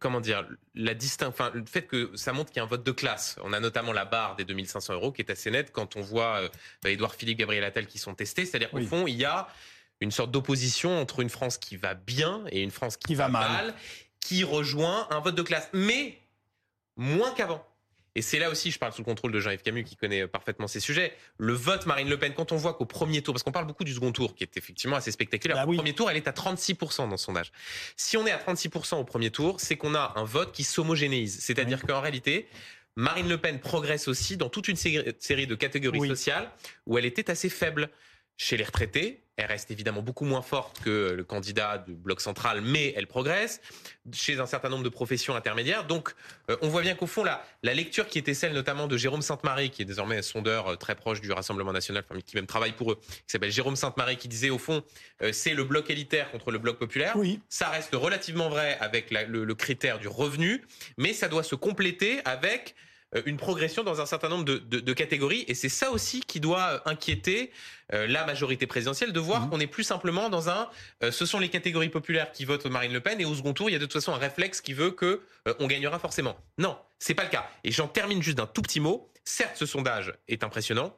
comment 0.00 0.20
dire, 0.20 0.46
la 0.74 0.94
distinction, 0.94 1.28
enfin, 1.28 1.50
le 1.54 1.64
fait 1.66 1.82
que 1.82 2.10
ça 2.14 2.32
montre 2.32 2.50
qu'il 2.50 2.58
y 2.58 2.60
a 2.60 2.64
un 2.64 2.68
vote 2.68 2.84
de 2.84 2.92
classe. 2.92 3.36
On 3.42 3.52
a 3.52 3.60
notamment 3.60 3.92
la 3.92 4.04
barre 4.04 4.36
des 4.36 4.44
2500 4.44 4.94
euros 4.94 5.12
qui 5.12 5.22
est 5.22 5.30
assez 5.30 5.50
nette 5.50 5.72
quand 5.72 5.96
on 5.96 6.00
voit 6.00 6.40
euh, 6.40 6.48
Édouard 6.88 7.14
Philippe, 7.14 7.38
Gabriel 7.38 7.64
Attal 7.64 7.86
qui 7.86 7.98
sont 7.98 8.14
testés. 8.14 8.46
C'est-à-dire 8.46 8.70
qu'au 8.70 8.82
fond, 8.82 9.06
il 9.06 9.16
y 9.16 9.24
a 9.24 9.48
une 10.00 10.10
sorte 10.10 10.30
d'opposition 10.30 11.00
entre 11.00 11.20
une 11.20 11.30
France 11.30 11.58
qui 11.58 11.76
va 11.76 11.94
bien 11.94 12.44
et 12.50 12.62
une 12.62 12.70
France 12.70 12.96
qui, 12.96 13.14
va, 13.14 13.28
mal, 13.28 13.74
qui 14.20 14.44
rejoint 14.44 15.06
un 15.10 15.20
vote 15.20 15.34
de 15.34 15.42
classe, 15.42 15.68
mais 15.72 16.18
moins 16.96 17.32
qu'avant. 17.32 17.66
Et 18.16 18.22
c'est 18.22 18.38
là 18.38 18.48
aussi, 18.50 18.70
je 18.70 18.78
parle 18.78 18.92
sous 18.92 19.00
le 19.00 19.04
contrôle 19.04 19.32
de 19.32 19.40
Jean-Yves 19.40 19.62
Camus 19.62 19.84
qui 19.84 19.96
connaît 19.96 20.26
parfaitement 20.28 20.68
ces 20.68 20.80
sujets. 20.80 21.12
Le 21.38 21.52
vote 21.52 21.86
Marine 21.86 22.08
Le 22.08 22.16
Pen, 22.16 22.32
quand 22.32 22.52
on 22.52 22.56
voit 22.56 22.74
qu'au 22.74 22.84
premier 22.84 23.22
tour, 23.22 23.34
parce 23.34 23.42
qu'on 23.42 23.50
parle 23.52 23.66
beaucoup 23.66 23.84
du 23.84 23.92
second 23.92 24.12
tour, 24.12 24.34
qui 24.34 24.44
est 24.44 24.56
effectivement 24.56 24.96
assez 24.96 25.10
spectaculaire, 25.10 25.56
bah 25.56 25.64
au 25.66 25.74
premier 25.74 25.94
tour, 25.94 26.10
elle 26.10 26.16
est 26.16 26.28
à 26.28 26.32
36% 26.32 26.98
dans 26.98 27.10
le 27.10 27.16
sondage. 27.16 27.50
Si 27.96 28.16
on 28.16 28.26
est 28.26 28.30
à 28.30 28.38
36% 28.38 28.96
au 28.96 29.04
premier 29.04 29.30
tour, 29.30 29.60
c'est 29.60 29.76
qu'on 29.76 29.94
a 29.94 30.12
un 30.16 30.24
vote 30.24 30.52
qui 30.52 30.62
s'homogénéise. 30.62 31.40
C'est-à-dire 31.40 31.82
qu'en 31.82 32.00
réalité, 32.00 32.48
Marine 32.94 33.28
Le 33.28 33.38
Pen 33.38 33.58
progresse 33.58 34.06
aussi 34.06 34.36
dans 34.36 34.48
toute 34.48 34.68
une 34.68 34.76
série 34.76 35.46
de 35.46 35.54
catégories 35.56 36.06
sociales 36.06 36.50
où 36.86 36.98
elle 36.98 37.06
était 37.06 37.30
assez 37.30 37.48
faible. 37.48 37.90
Chez 38.36 38.56
les 38.56 38.64
retraités, 38.64 39.23
elle 39.36 39.46
reste 39.46 39.70
évidemment 39.70 40.02
beaucoup 40.02 40.24
moins 40.24 40.42
forte 40.42 40.80
que 40.80 41.12
le 41.16 41.24
candidat 41.24 41.78
du 41.78 41.94
bloc 41.94 42.20
central, 42.20 42.60
mais 42.60 42.92
elle 42.96 43.06
progresse 43.06 43.60
chez 44.12 44.38
un 44.38 44.46
certain 44.46 44.68
nombre 44.68 44.84
de 44.84 44.88
professions 44.88 45.34
intermédiaires. 45.34 45.86
Donc, 45.86 46.14
euh, 46.50 46.56
on 46.62 46.68
voit 46.68 46.82
bien 46.82 46.94
qu'au 46.94 47.06
fond, 47.06 47.24
la, 47.24 47.44
la 47.62 47.74
lecture 47.74 48.06
qui 48.06 48.18
était 48.18 48.34
celle 48.34 48.52
notamment 48.52 48.86
de 48.86 48.96
Jérôme 48.96 49.22
Sainte-Marie, 49.22 49.70
qui 49.70 49.82
est 49.82 49.86
désormais 49.86 50.18
un 50.18 50.22
sondeur 50.22 50.68
euh, 50.68 50.76
très 50.76 50.94
proche 50.94 51.20
du 51.20 51.32
Rassemblement 51.32 51.72
national, 51.72 52.04
enfin, 52.08 52.20
qui 52.20 52.36
même 52.36 52.46
travaille 52.46 52.72
pour 52.72 52.92
eux, 52.92 53.00
qui 53.00 53.22
s'appelle 53.26 53.50
Jérôme 53.50 53.76
Sainte-Marie, 53.76 54.16
qui 54.16 54.28
disait 54.28 54.50
au 54.50 54.58
fond, 54.58 54.84
euh, 55.22 55.32
c'est 55.32 55.54
le 55.54 55.64
bloc 55.64 55.90
élitaire 55.90 56.30
contre 56.30 56.52
le 56.52 56.58
bloc 56.58 56.78
populaire. 56.78 57.14
Oui. 57.16 57.40
Ça 57.48 57.70
reste 57.70 57.94
relativement 57.94 58.48
vrai 58.48 58.78
avec 58.80 59.10
le, 59.10 59.44
le 59.44 59.54
critère 59.54 59.98
du 59.98 60.06
revenu, 60.06 60.62
mais 60.96 61.12
ça 61.12 61.28
doit 61.28 61.42
se 61.42 61.54
compléter 61.56 62.20
avec 62.24 62.74
une 63.26 63.36
progression 63.36 63.82
dans 63.82 64.00
un 64.00 64.06
certain 64.06 64.28
nombre 64.28 64.44
de, 64.44 64.92
catégories. 64.92 65.44
Et 65.48 65.54
c'est 65.54 65.68
ça 65.68 65.90
aussi 65.90 66.20
qui 66.20 66.40
doit 66.40 66.88
inquiéter 66.88 67.50
euh, 67.92 68.06
la 68.06 68.24
majorité 68.24 68.66
présidentielle, 68.66 69.12
de 69.12 69.20
voir 69.20 69.42
mhm. 69.42 69.50
qu'on 69.50 69.60
est 69.60 69.66
plus 69.66 69.84
simplement 69.84 70.28
dans 70.28 70.48
un... 70.48 70.68
Euh, 71.02 71.10
ce 71.10 71.26
sont 71.26 71.38
les 71.38 71.48
catégories 71.48 71.88
populaires 71.88 72.32
qui 72.32 72.44
votent 72.44 72.66
Marine 72.66 72.92
Le 72.92 73.00
Pen 73.00 73.20
et 73.20 73.24
au 73.24 73.34
second 73.34 73.52
tour, 73.52 73.68
il 73.68 73.72
y 73.72 73.76
a 73.76 73.78
de 73.78 73.84
toute 73.84 73.94
façon 73.94 74.12
un 74.12 74.18
réflexe 74.18 74.60
qui 74.60 74.72
veut 74.72 74.90
que 74.90 75.22
on 75.58 75.66
gagnera 75.66 75.98
forcément. 75.98 76.36
Non, 76.58 76.78
c'est 76.98 77.14
pas 77.14 77.24
le 77.24 77.30
cas. 77.30 77.48
Et 77.64 77.70
j'en 77.70 77.88
termine 77.88 78.22
juste 78.22 78.38
d'un 78.38 78.46
tout 78.46 78.62
petit 78.62 78.80
mot. 78.80 79.10
Certes, 79.24 79.56
ce 79.56 79.66
sondage 79.66 80.14
est 80.28 80.44
impressionnant. 80.44 80.96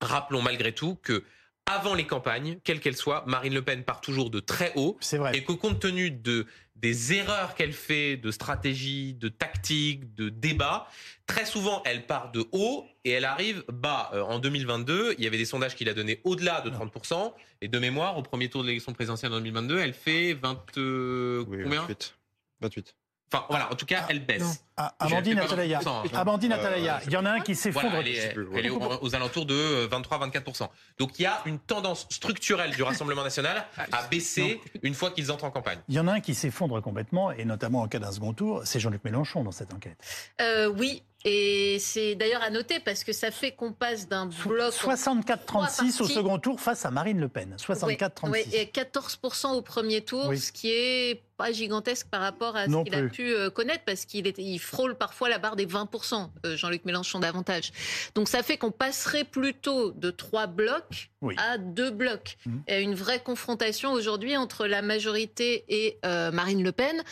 Rappelons 0.00 0.42
malgré 0.42 0.72
tout 0.72 0.96
que 1.02 1.24
avant 1.66 1.94
les 1.94 2.06
campagnes, 2.06 2.58
quelles 2.64 2.80
qu'elles 2.80 2.96
soient, 2.96 3.24
Marine 3.26 3.54
Le 3.54 3.62
Pen 3.62 3.84
part 3.84 4.00
toujours 4.00 4.30
de 4.30 4.40
très 4.40 4.72
haut. 4.74 4.96
C'est 5.00 5.18
vrai. 5.18 5.36
Et 5.36 5.44
que 5.44 5.52
compte 5.52 5.80
tenu 5.80 6.10
de, 6.10 6.46
des 6.82 7.14
erreurs 7.14 7.54
qu'elle 7.54 7.72
fait 7.72 8.16
de 8.16 8.30
stratégie, 8.30 9.14
de 9.14 9.28
tactique, 9.28 10.14
de 10.14 10.28
débat, 10.28 10.88
très 11.26 11.46
souvent 11.46 11.80
elle 11.84 12.06
part 12.06 12.32
de 12.32 12.44
haut 12.52 12.84
et 13.04 13.12
elle 13.12 13.24
arrive 13.24 13.64
bas. 13.72 14.10
Euh, 14.12 14.22
en 14.22 14.40
2022, 14.40 15.14
il 15.16 15.24
y 15.24 15.26
avait 15.26 15.38
des 15.38 15.44
sondages 15.44 15.76
qui 15.76 15.84
l'a 15.84 15.94
donné 15.94 16.20
au-delà 16.24 16.60
de 16.60 16.70
30%. 16.70 17.32
Et 17.60 17.68
de 17.68 17.78
mémoire, 17.78 18.18
au 18.18 18.22
premier 18.22 18.48
tour 18.48 18.62
de 18.62 18.68
l'élection 18.68 18.92
présidentielle 18.92 19.32
en 19.32 19.36
2022, 19.36 19.78
elle 19.78 19.92
fait 19.92 20.34
20... 20.34 20.78
Euh, 20.78 21.44
combien? 21.44 21.82
28. 21.82 22.14
28. 22.60 22.96
Enfin, 23.32 23.46
voilà, 23.48 23.72
en 23.72 23.76
tout 23.76 23.86
cas, 23.86 24.04
elle 24.10 24.24
baisse. 24.24 24.62
Ah, 24.76 24.94
Amandine 24.98 25.38
Atalaya. 25.38 25.80
Amandine 26.12 26.52
Atalaya. 26.52 27.00
Il 27.06 27.12
y 27.12 27.16
en 27.16 27.24
a 27.24 27.30
un 27.30 27.40
qui 27.40 27.54
s'effondre. 27.54 27.94
elle, 27.96 28.66
est, 28.66 28.70
aux, 28.70 29.14
alentours 29.14 29.46
de 29.46 29.88
23-24%. 29.90 30.68
Donc 30.98 31.18
il 31.18 31.22
y 31.22 31.26
a 31.26 31.40
une 31.46 31.58
tendance 31.58 32.06
structurelle 32.10 32.72
du 32.72 32.82
Rassemblement 32.82 33.22
national 33.22 33.64
à 33.92 34.06
baisser 34.08 34.60
une 34.82 34.94
fois 34.94 35.10
qu'ils 35.10 35.30
entrent 35.30 35.44
en 35.44 35.50
campagne. 35.50 35.78
Il 35.88 35.94
y 35.94 36.00
en 36.00 36.08
a 36.08 36.12
un 36.12 36.20
qui 36.20 36.34
s'effondre 36.34 36.80
complètement, 36.82 37.32
et 37.32 37.44
notamment 37.44 37.82
en 37.82 37.88
cas 37.88 37.98
d'un 37.98 38.12
second 38.12 38.32
tour, 38.32 38.62
c'est 38.64 38.80
Jean-Luc 38.80 39.04
Mélenchon 39.04 39.44
dans 39.44 39.52
cette 39.52 39.72
enquête. 39.72 39.98
Euh, 40.40 40.68
oui, 40.68 41.02
et 41.24 41.78
c'est 41.78 42.14
d'ailleurs 42.14 42.42
à 42.42 42.50
noter 42.50 42.80
parce 42.80 43.04
que 43.04 43.12
ça 43.12 43.30
fait 43.30 43.52
qu'on 43.52 43.72
passe 43.72 44.08
d'un 44.08 44.26
bloc 44.26 44.72
64-36 44.74 46.02
au 46.02 46.06
second 46.06 46.38
tour 46.38 46.60
face 46.60 46.84
à 46.84 46.90
Marine 46.90 47.20
Le 47.20 47.28
Pen. 47.28 47.56
64-36. 47.58 48.30
Oui, 48.30 48.40
et 48.52 48.64
14% 48.64 49.54
au 49.54 49.62
premier 49.62 50.00
tour, 50.00 50.32
ce 50.34 50.50
qui 50.50 50.70
est 50.70 51.22
pas 51.36 51.52
gigantesque 51.52 52.08
par 52.08 52.20
rapport 52.20 52.56
à 52.56 52.66
ce 52.66 52.84
qu'il 52.84 52.94
a 52.94 53.02
pu 53.08 53.32
euh, 53.32 53.50
connaître 53.50 53.84
parce 53.84 54.04
qu'il 54.04 54.26
il 54.36 54.58
frôle 54.58 54.96
parfois 54.96 55.28
la 55.28 55.38
barre 55.38 55.56
des 55.56 55.66
20%, 55.66 56.28
euh, 56.44 56.56
Jean-Luc 56.56 56.84
Mélenchon 56.84 57.20
davantage. 57.20 57.72
Donc 58.14 58.28
ça 58.28 58.42
fait 58.42 58.58
qu'on 58.58 58.70
passerait 58.70 59.24
plutôt 59.24 59.92
de 59.92 60.10
trois 60.10 60.46
blocs 60.46 61.10
à 61.36 61.58
deux 61.58 61.90
blocs. 61.90 62.36
Mmh. 62.46 62.56
Et 62.68 62.82
une 62.82 62.94
vraie 62.94 63.20
confrontation 63.20 63.92
aujourd'hui 63.92 64.36
entre 64.36 64.66
la 64.66 64.82
majorité 64.82 65.64
et 65.68 65.98
euh, 66.04 66.30
Marine 66.32 66.62
Le 66.62 66.72
Pen 66.72 67.02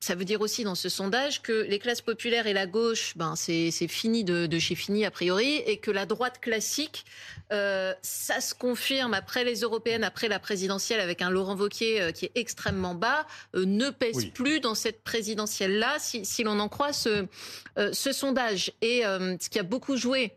ça 0.00 0.14
veut 0.14 0.24
dire 0.24 0.40
aussi 0.40 0.62
dans 0.62 0.74
ce 0.74 0.88
sondage 0.88 1.42
que 1.42 1.52
les 1.52 1.78
classes 1.78 2.02
populaires 2.02 2.46
et 2.46 2.52
la 2.52 2.66
gauche, 2.66 3.16
ben 3.16 3.34
c'est 3.34 3.70
fini 3.88 4.24
de, 4.24 4.58
chez 4.58 4.74
fini 4.74 5.04
a 5.04 5.10
priori, 5.10 5.56
et 5.66 5.78
que 5.78 5.90
la 5.90 6.06
droite 6.06 6.38
classique, 6.40 7.04
euh, 7.52 7.94
ça 8.02 8.40
se 8.40 8.54
confirme 8.54 9.14
après 9.14 9.42
les 9.42 9.60
européennes, 9.60 10.04
après 10.04 10.28
la 10.28 10.38
présidentielle, 10.38 11.00
avec 11.00 11.22
un 11.22 11.30
Laurent 11.30 11.56
Wauquiez 11.56 12.00
euh, 12.00 12.12
qui 12.12 12.26
est 12.26 12.32
extrêmement 12.34 12.94
bas, 12.94 13.26
euh, 13.54 13.64
ne 13.64 13.90
pèse 13.90 14.26
plus 14.26 14.60
dans 14.60 14.74
cette 14.74 15.02
présidentielle-là, 15.02 15.96
si, 15.98 16.24
si 16.24 16.42
l'on 16.42 16.60
en 16.60 16.68
croit 16.68 16.92
ce, 16.92 17.26
ce 17.92 18.12
sondage. 18.12 18.72
Et 18.82 19.02
ce 19.02 19.48
qui 19.48 19.58
a 19.58 19.62
beaucoup 19.62 19.96
joué 19.96 20.32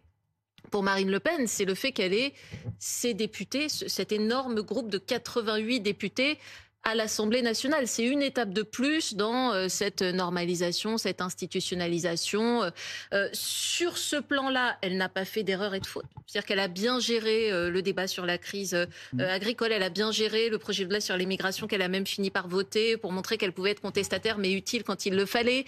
pour 0.72 0.84
Marine 0.84 1.12
Le 1.12 1.20
Pen, 1.20 1.48
c'est 1.48 1.66
le 1.66 1.76
fait 1.76 1.92
qu'elle 1.92 2.14
ait 2.14 2.34
ses 2.80 3.14
députés, 3.14 3.70
cet 3.70 4.12
énorme 4.12 4.62
groupe 4.62 4.90
de 4.90 4.98
88 4.98 5.80
députés 5.80 6.38
à 6.84 6.96
l'Assemblée 6.96 7.42
nationale. 7.42 7.88
C'est 7.88 8.06
une 8.06 8.22
étape 8.22 8.52
de 8.52 8.64
plus 8.64 9.16
dans 9.16 9.52
euh, 9.52 9.68
cette 9.68 10.02
normalisation, 10.02 10.98
cette 10.98 11.22
institutionnalisation. 11.22 12.64
Euh, 12.64 12.70
euh, 13.14 13.30
sur 13.34 13.98
ce 13.98 14.16
plan-là, 14.16 14.78
elle 14.82 14.98
n'a 14.98 15.10
pas 15.10 15.26
fait 15.26 15.44
d'erreur 15.44 15.76
et 15.76 15.80
de 15.80 15.86
faute. 15.86 16.06
C'est-à-dire 16.26 16.48
qu'elle 16.48 16.60
a 16.60 16.68
bien 16.68 17.00
géré 17.00 17.50
le 17.52 17.82
débat 17.82 18.08
sur 18.08 18.26
la 18.26 18.38
crise 18.38 18.76
mmh. 19.14 19.22
agricole, 19.22 19.72
elle 19.72 19.84
a 19.84 19.90
bien 19.90 20.12
géré 20.12 20.50
le 20.50 20.60
projet 20.60 20.86
de 20.86 20.92
loi 20.92 21.02
sur 21.02 21.18
l'immigration 21.18 21.68
qu'elle 21.68 21.82
a 21.82 21.88
même 21.88 22.06
fini 22.06 22.30
par 22.30 22.48
voter 22.48 22.98
pour 22.98 23.12
montrer 23.12 23.38
qu'elle 23.38 23.52
pouvait 23.52 23.72
être 23.72 23.82
contestataire 23.82 24.38
mais 24.38 24.52
utile 24.52 24.84
quand 24.84 25.08
il 25.08 25.16
le 25.16 25.26
fallait. 25.26 25.66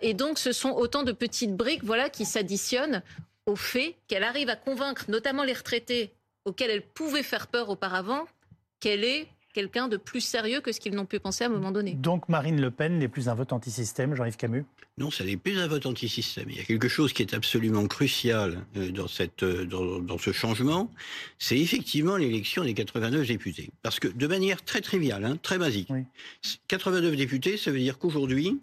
et 0.00 0.14
donc 0.14 0.38
ce 0.38 0.52
sont 0.52 0.70
autant 0.70 1.02
de 1.02 1.10
petites 1.10 1.56
briques 1.56 1.82
voilà, 1.82 2.10
qui 2.10 2.24
s'additionnent 2.24 3.02
au 3.46 3.56
fait 3.56 3.96
qu'elle 4.06 4.22
arrive 4.24 4.48
à 4.48 4.56
convaincre 4.56 5.06
notamment 5.08 5.42
les 5.42 5.52
retraités 5.52 6.12
auxquels 6.44 6.70
elle 6.70 6.82
pouvait 6.82 7.24
faire 7.24 7.48
peur 7.48 7.68
auparavant 7.68 8.24
qu'elle 8.78 9.02
est 9.04 9.26
quelqu'un 9.52 9.88
de 9.88 9.96
plus 9.96 10.20
sérieux 10.20 10.60
que 10.60 10.72
ce 10.72 10.80
qu'ils 10.80 10.94
n'ont 10.94 11.06
pu 11.06 11.20
penser 11.20 11.44
à 11.44 11.46
un 11.46 11.50
moment 11.50 11.70
donné. 11.70 11.92
Donc 11.94 12.28
Marine 12.28 12.60
Le 12.60 12.70
Pen 12.70 12.98
n'est 12.98 13.08
plus 13.08 13.28
un 13.28 13.34
vote 13.34 13.52
anti-système, 13.52 14.14
Jean-Yves 14.14 14.36
Camus? 14.36 14.64
Non, 14.98 15.10
ça 15.10 15.24
n'est 15.24 15.38
plus 15.38 15.58
un 15.58 15.66
vote 15.66 15.86
anti-système. 15.86 16.50
Il 16.50 16.56
y 16.56 16.60
a 16.60 16.64
quelque 16.64 16.88
chose 16.88 17.12
qui 17.12 17.22
est 17.22 17.32
absolument 17.32 17.86
crucial 17.86 18.64
euh, 18.76 18.90
dans, 18.90 19.08
cette, 19.08 19.42
euh, 19.42 19.64
dans, 19.64 20.18
ce 20.18 20.32
changement, 20.32 20.90
c'est 21.38 21.58
effectivement 21.58 22.16
l'élection 22.16 22.62
des 22.62 22.74
89 22.74 23.26
députés. 23.26 23.70
Parce 23.82 24.00
que 24.00 24.08
de 24.08 24.26
manière 24.26 24.62
très 24.62 24.82
triviale, 24.82 25.24
hein, 25.24 25.38
très 25.42 25.56
basique, 25.56 25.88
89 26.68 27.16
députés, 27.16 27.56
ça 27.56 27.70
veut 27.70 27.78
dire 27.78 27.98
qu'aujourd'hui, 27.98 28.60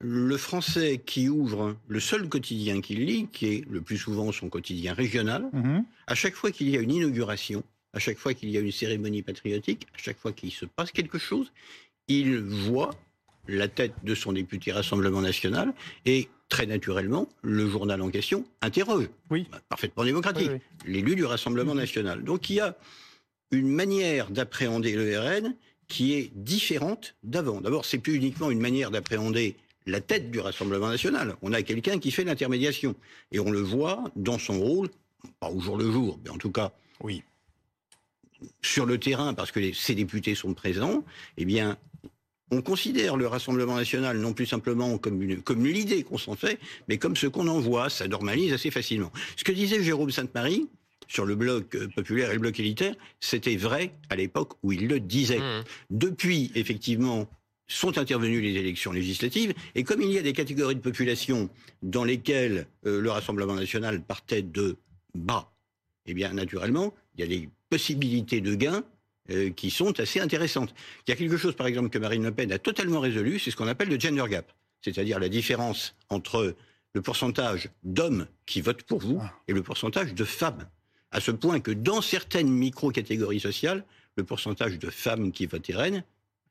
le 0.00 0.36
français 0.36 1.02
qui 1.04 1.28
ouvre 1.28 1.76
le 1.88 1.98
seul 1.98 2.28
quotidien 2.28 2.80
qu'il 2.80 3.04
lit, 3.04 3.26
qui 3.32 3.46
est 3.46 3.64
le 3.68 3.80
plus 3.80 3.98
souvent 3.98 4.30
son 4.30 4.48
quotidien 4.48 4.94
régional, 4.94 5.48
mhm. 5.52 5.84
à 6.06 6.14
chaque 6.14 6.34
fois 6.34 6.52
qu'il 6.52 6.68
y 6.70 6.76
a 6.76 6.80
une 6.80 6.92
inauguration, 6.92 7.64
à 7.92 7.98
chaque 7.98 8.18
fois 8.18 8.34
qu'il 8.34 8.50
y 8.50 8.56
a 8.56 8.60
une 8.60 8.72
cérémonie 8.72 9.22
patriotique, 9.22 9.86
à 9.94 9.98
chaque 9.98 10.18
fois 10.18 10.32
qu'il 10.32 10.52
se 10.52 10.66
passe 10.66 10.92
quelque 10.92 11.18
chose, 11.18 11.52
il 12.08 12.38
voit 12.38 12.90
la 13.48 13.68
tête 13.68 13.94
de 14.04 14.14
son 14.14 14.32
député 14.32 14.72
Rassemblement 14.72 15.22
national 15.22 15.72
et 16.04 16.28
très 16.48 16.66
naturellement, 16.66 17.28
le 17.42 17.68
journal 17.68 18.00
en 18.00 18.10
question 18.10 18.44
interroge. 18.62 19.08
Oui. 19.30 19.46
Bah, 19.50 19.60
parfaitement 19.68 20.04
démocratique. 20.04 20.50
L'élu 20.86 21.14
du 21.14 21.24
Rassemblement 21.24 21.74
mhm. 21.74 21.80
national. 21.80 22.24
Donc 22.24 22.50
il 22.50 22.56
y 22.56 22.60
a 22.60 22.76
une 23.50 23.68
manière 23.68 24.30
d'appréhender 24.30 24.92
le 24.92 25.18
RN 25.18 25.54
qui 25.88 26.14
est 26.14 26.30
différente 26.34 27.16
d'avant. 27.22 27.60
D'abord, 27.60 27.86
c'est 27.86 27.98
plus 27.98 28.14
uniquement 28.14 28.50
une 28.50 28.60
manière 28.60 28.90
d'appréhender 28.90 29.56
la 29.86 30.02
tête 30.02 30.30
du 30.30 30.38
Rassemblement 30.38 30.88
national. 30.88 31.36
On 31.40 31.52
a 31.54 31.62
quelqu'un 31.62 31.98
qui 31.98 32.10
fait 32.10 32.24
l'intermédiation. 32.24 32.94
Et 33.32 33.40
on 33.40 33.50
le 33.50 33.60
voit 33.60 34.04
dans 34.16 34.38
son 34.38 34.60
rôle, 34.60 34.90
pas 35.40 35.50
au 35.50 35.60
jour 35.60 35.78
le 35.78 35.90
jour, 35.90 36.20
mais 36.22 36.30
en 36.30 36.36
tout 36.36 36.52
cas 36.52 36.72
oui 37.00 37.22
sur 38.62 38.86
le 38.86 38.98
terrain, 38.98 39.34
parce 39.34 39.50
que 39.50 39.72
ces 39.72 39.94
députés 39.94 40.34
sont 40.34 40.54
présents, 40.54 41.04
eh 41.36 41.44
bien, 41.44 41.76
on 42.50 42.62
considère 42.62 43.16
le 43.16 43.26
Rassemblement 43.26 43.76
national 43.76 44.18
non 44.18 44.32
plus 44.32 44.46
simplement 44.46 44.96
comme, 44.98 45.22
une, 45.22 45.42
comme 45.42 45.66
l'idée 45.66 46.02
qu'on 46.02 46.18
s'en 46.18 46.34
fait, 46.34 46.58
mais 46.88 46.98
comme 46.98 47.16
ce 47.16 47.26
qu'on 47.26 47.48
en 47.48 47.60
voit, 47.60 47.90
ça 47.90 48.08
normalise 48.08 48.52
assez 48.52 48.70
facilement. 48.70 49.12
Ce 49.36 49.44
que 49.44 49.52
disait 49.52 49.82
Jérôme 49.82 50.10
Sainte-Marie 50.10 50.66
sur 51.08 51.24
le 51.24 51.34
bloc 51.34 51.74
euh, 51.74 51.88
populaire 51.88 52.30
et 52.30 52.34
le 52.34 52.40
bloc 52.40 52.58
élitaire, 52.60 52.94
c'était 53.20 53.56
vrai 53.56 53.92
à 54.10 54.16
l'époque 54.16 54.52
où 54.62 54.72
il 54.72 54.88
le 54.88 55.00
disait. 55.00 55.38
Mmh. 55.38 55.64
Depuis, 55.90 56.52
effectivement, 56.54 57.28
sont 57.66 57.98
intervenues 57.98 58.40
les 58.40 58.56
élections 58.56 58.92
législatives, 58.92 59.52
et 59.74 59.84
comme 59.84 60.00
il 60.00 60.10
y 60.10 60.18
a 60.18 60.22
des 60.22 60.32
catégories 60.32 60.74
de 60.74 60.80
population 60.80 61.50
dans 61.82 62.04
lesquelles 62.04 62.66
euh, 62.86 63.00
le 63.00 63.10
Rassemblement 63.10 63.54
national 63.54 64.02
partait 64.02 64.42
de 64.42 64.76
bas, 65.14 65.52
eh 66.06 66.14
bien, 66.14 66.32
naturellement, 66.32 66.94
il 67.18 67.22
y 67.22 67.24
a 67.24 67.26
des 67.26 67.48
possibilités 67.68 68.40
de 68.40 68.54
gains 68.54 68.84
euh, 69.30 69.50
qui 69.50 69.70
sont 69.70 69.98
assez 70.00 70.20
intéressantes. 70.20 70.74
Il 71.06 71.10
y 71.10 71.12
a 71.12 71.16
quelque 71.16 71.36
chose, 71.36 71.54
par 71.54 71.66
exemple, 71.66 71.90
que 71.90 71.98
Marine 71.98 72.24
Le 72.24 72.30
Pen 72.30 72.50
a 72.52 72.58
totalement 72.58 73.00
résolu, 73.00 73.38
c'est 73.38 73.50
ce 73.50 73.56
qu'on 73.56 73.66
appelle 73.66 73.88
le 73.88 73.98
gender 73.98 74.24
gap, 74.28 74.50
c'est-à-dire 74.82 75.18
la 75.18 75.28
différence 75.28 75.94
entre 76.08 76.54
le 76.94 77.02
pourcentage 77.02 77.68
d'hommes 77.82 78.26
qui 78.46 78.60
votent 78.60 78.84
pour 78.84 79.00
vous 79.00 79.20
ah. 79.22 79.32
et 79.48 79.52
le 79.52 79.62
pourcentage 79.62 80.14
de 80.14 80.24
femmes. 80.24 80.66
À 81.10 81.20
ce 81.20 81.30
point 81.30 81.60
que 81.60 81.70
dans 81.70 82.00
certaines 82.00 82.48
micro-catégories 82.50 83.40
sociales, 83.40 83.84
le 84.16 84.24
pourcentage 84.24 84.78
de 84.78 84.90
femmes 84.90 85.32
qui 85.32 85.46
votent 85.46 85.70
RN 85.74 86.02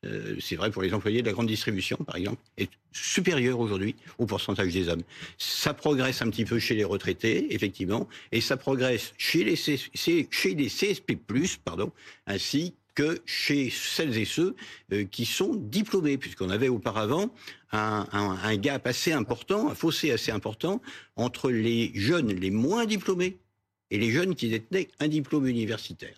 euh, 0.07 0.35
c'est 0.39 0.55
vrai 0.55 0.71
pour 0.71 0.81
les 0.81 0.93
employés 0.93 1.21
de 1.21 1.27
la 1.27 1.33
grande 1.33 1.47
distribution, 1.47 1.97
par 1.97 2.15
exemple, 2.15 2.41
est 2.57 2.69
supérieur 2.91 3.59
aujourd'hui 3.59 3.95
au 4.17 4.25
pourcentage 4.25 4.73
des 4.73 4.89
hommes. 4.89 5.03
Ça 5.37 5.73
progresse 5.73 6.21
un 6.21 6.29
petit 6.29 6.45
peu 6.45 6.59
chez 6.59 6.75
les 6.75 6.83
retraités, 6.83 7.53
effectivement, 7.53 8.07
et 8.31 8.41
ça 8.41 8.57
progresse 8.57 9.13
chez 9.17 9.43
les, 9.43 9.55
CSP+, 9.55 11.17
pardon, 11.63 11.91
ainsi 12.25 12.73
que 12.95 13.19
chez 13.25 13.69
celles 13.69 14.17
et 14.17 14.25
ceux 14.25 14.55
euh, 14.91 15.05
qui 15.05 15.25
sont 15.25 15.53
diplômés, 15.53 16.17
puisqu'on 16.17 16.49
avait 16.49 16.69
auparavant 16.69 17.29
un, 17.71 18.55
gap 18.57 18.87
assez 18.87 19.11
important, 19.11 19.69
un 19.69 19.75
fossé 19.75 20.11
assez 20.11 20.31
important 20.31 20.81
entre 21.15 21.51
les 21.51 21.91
jeunes 21.93 22.33
les 22.33 22.49
moins 22.49 22.85
diplômés 22.85 23.37
et 23.91 23.99
les 23.99 24.11
jeunes 24.11 24.35
qui 24.35 24.49
détenaient 24.49 24.87
un 24.99 25.07
diplôme 25.07 25.47
universitaire. 25.47 26.15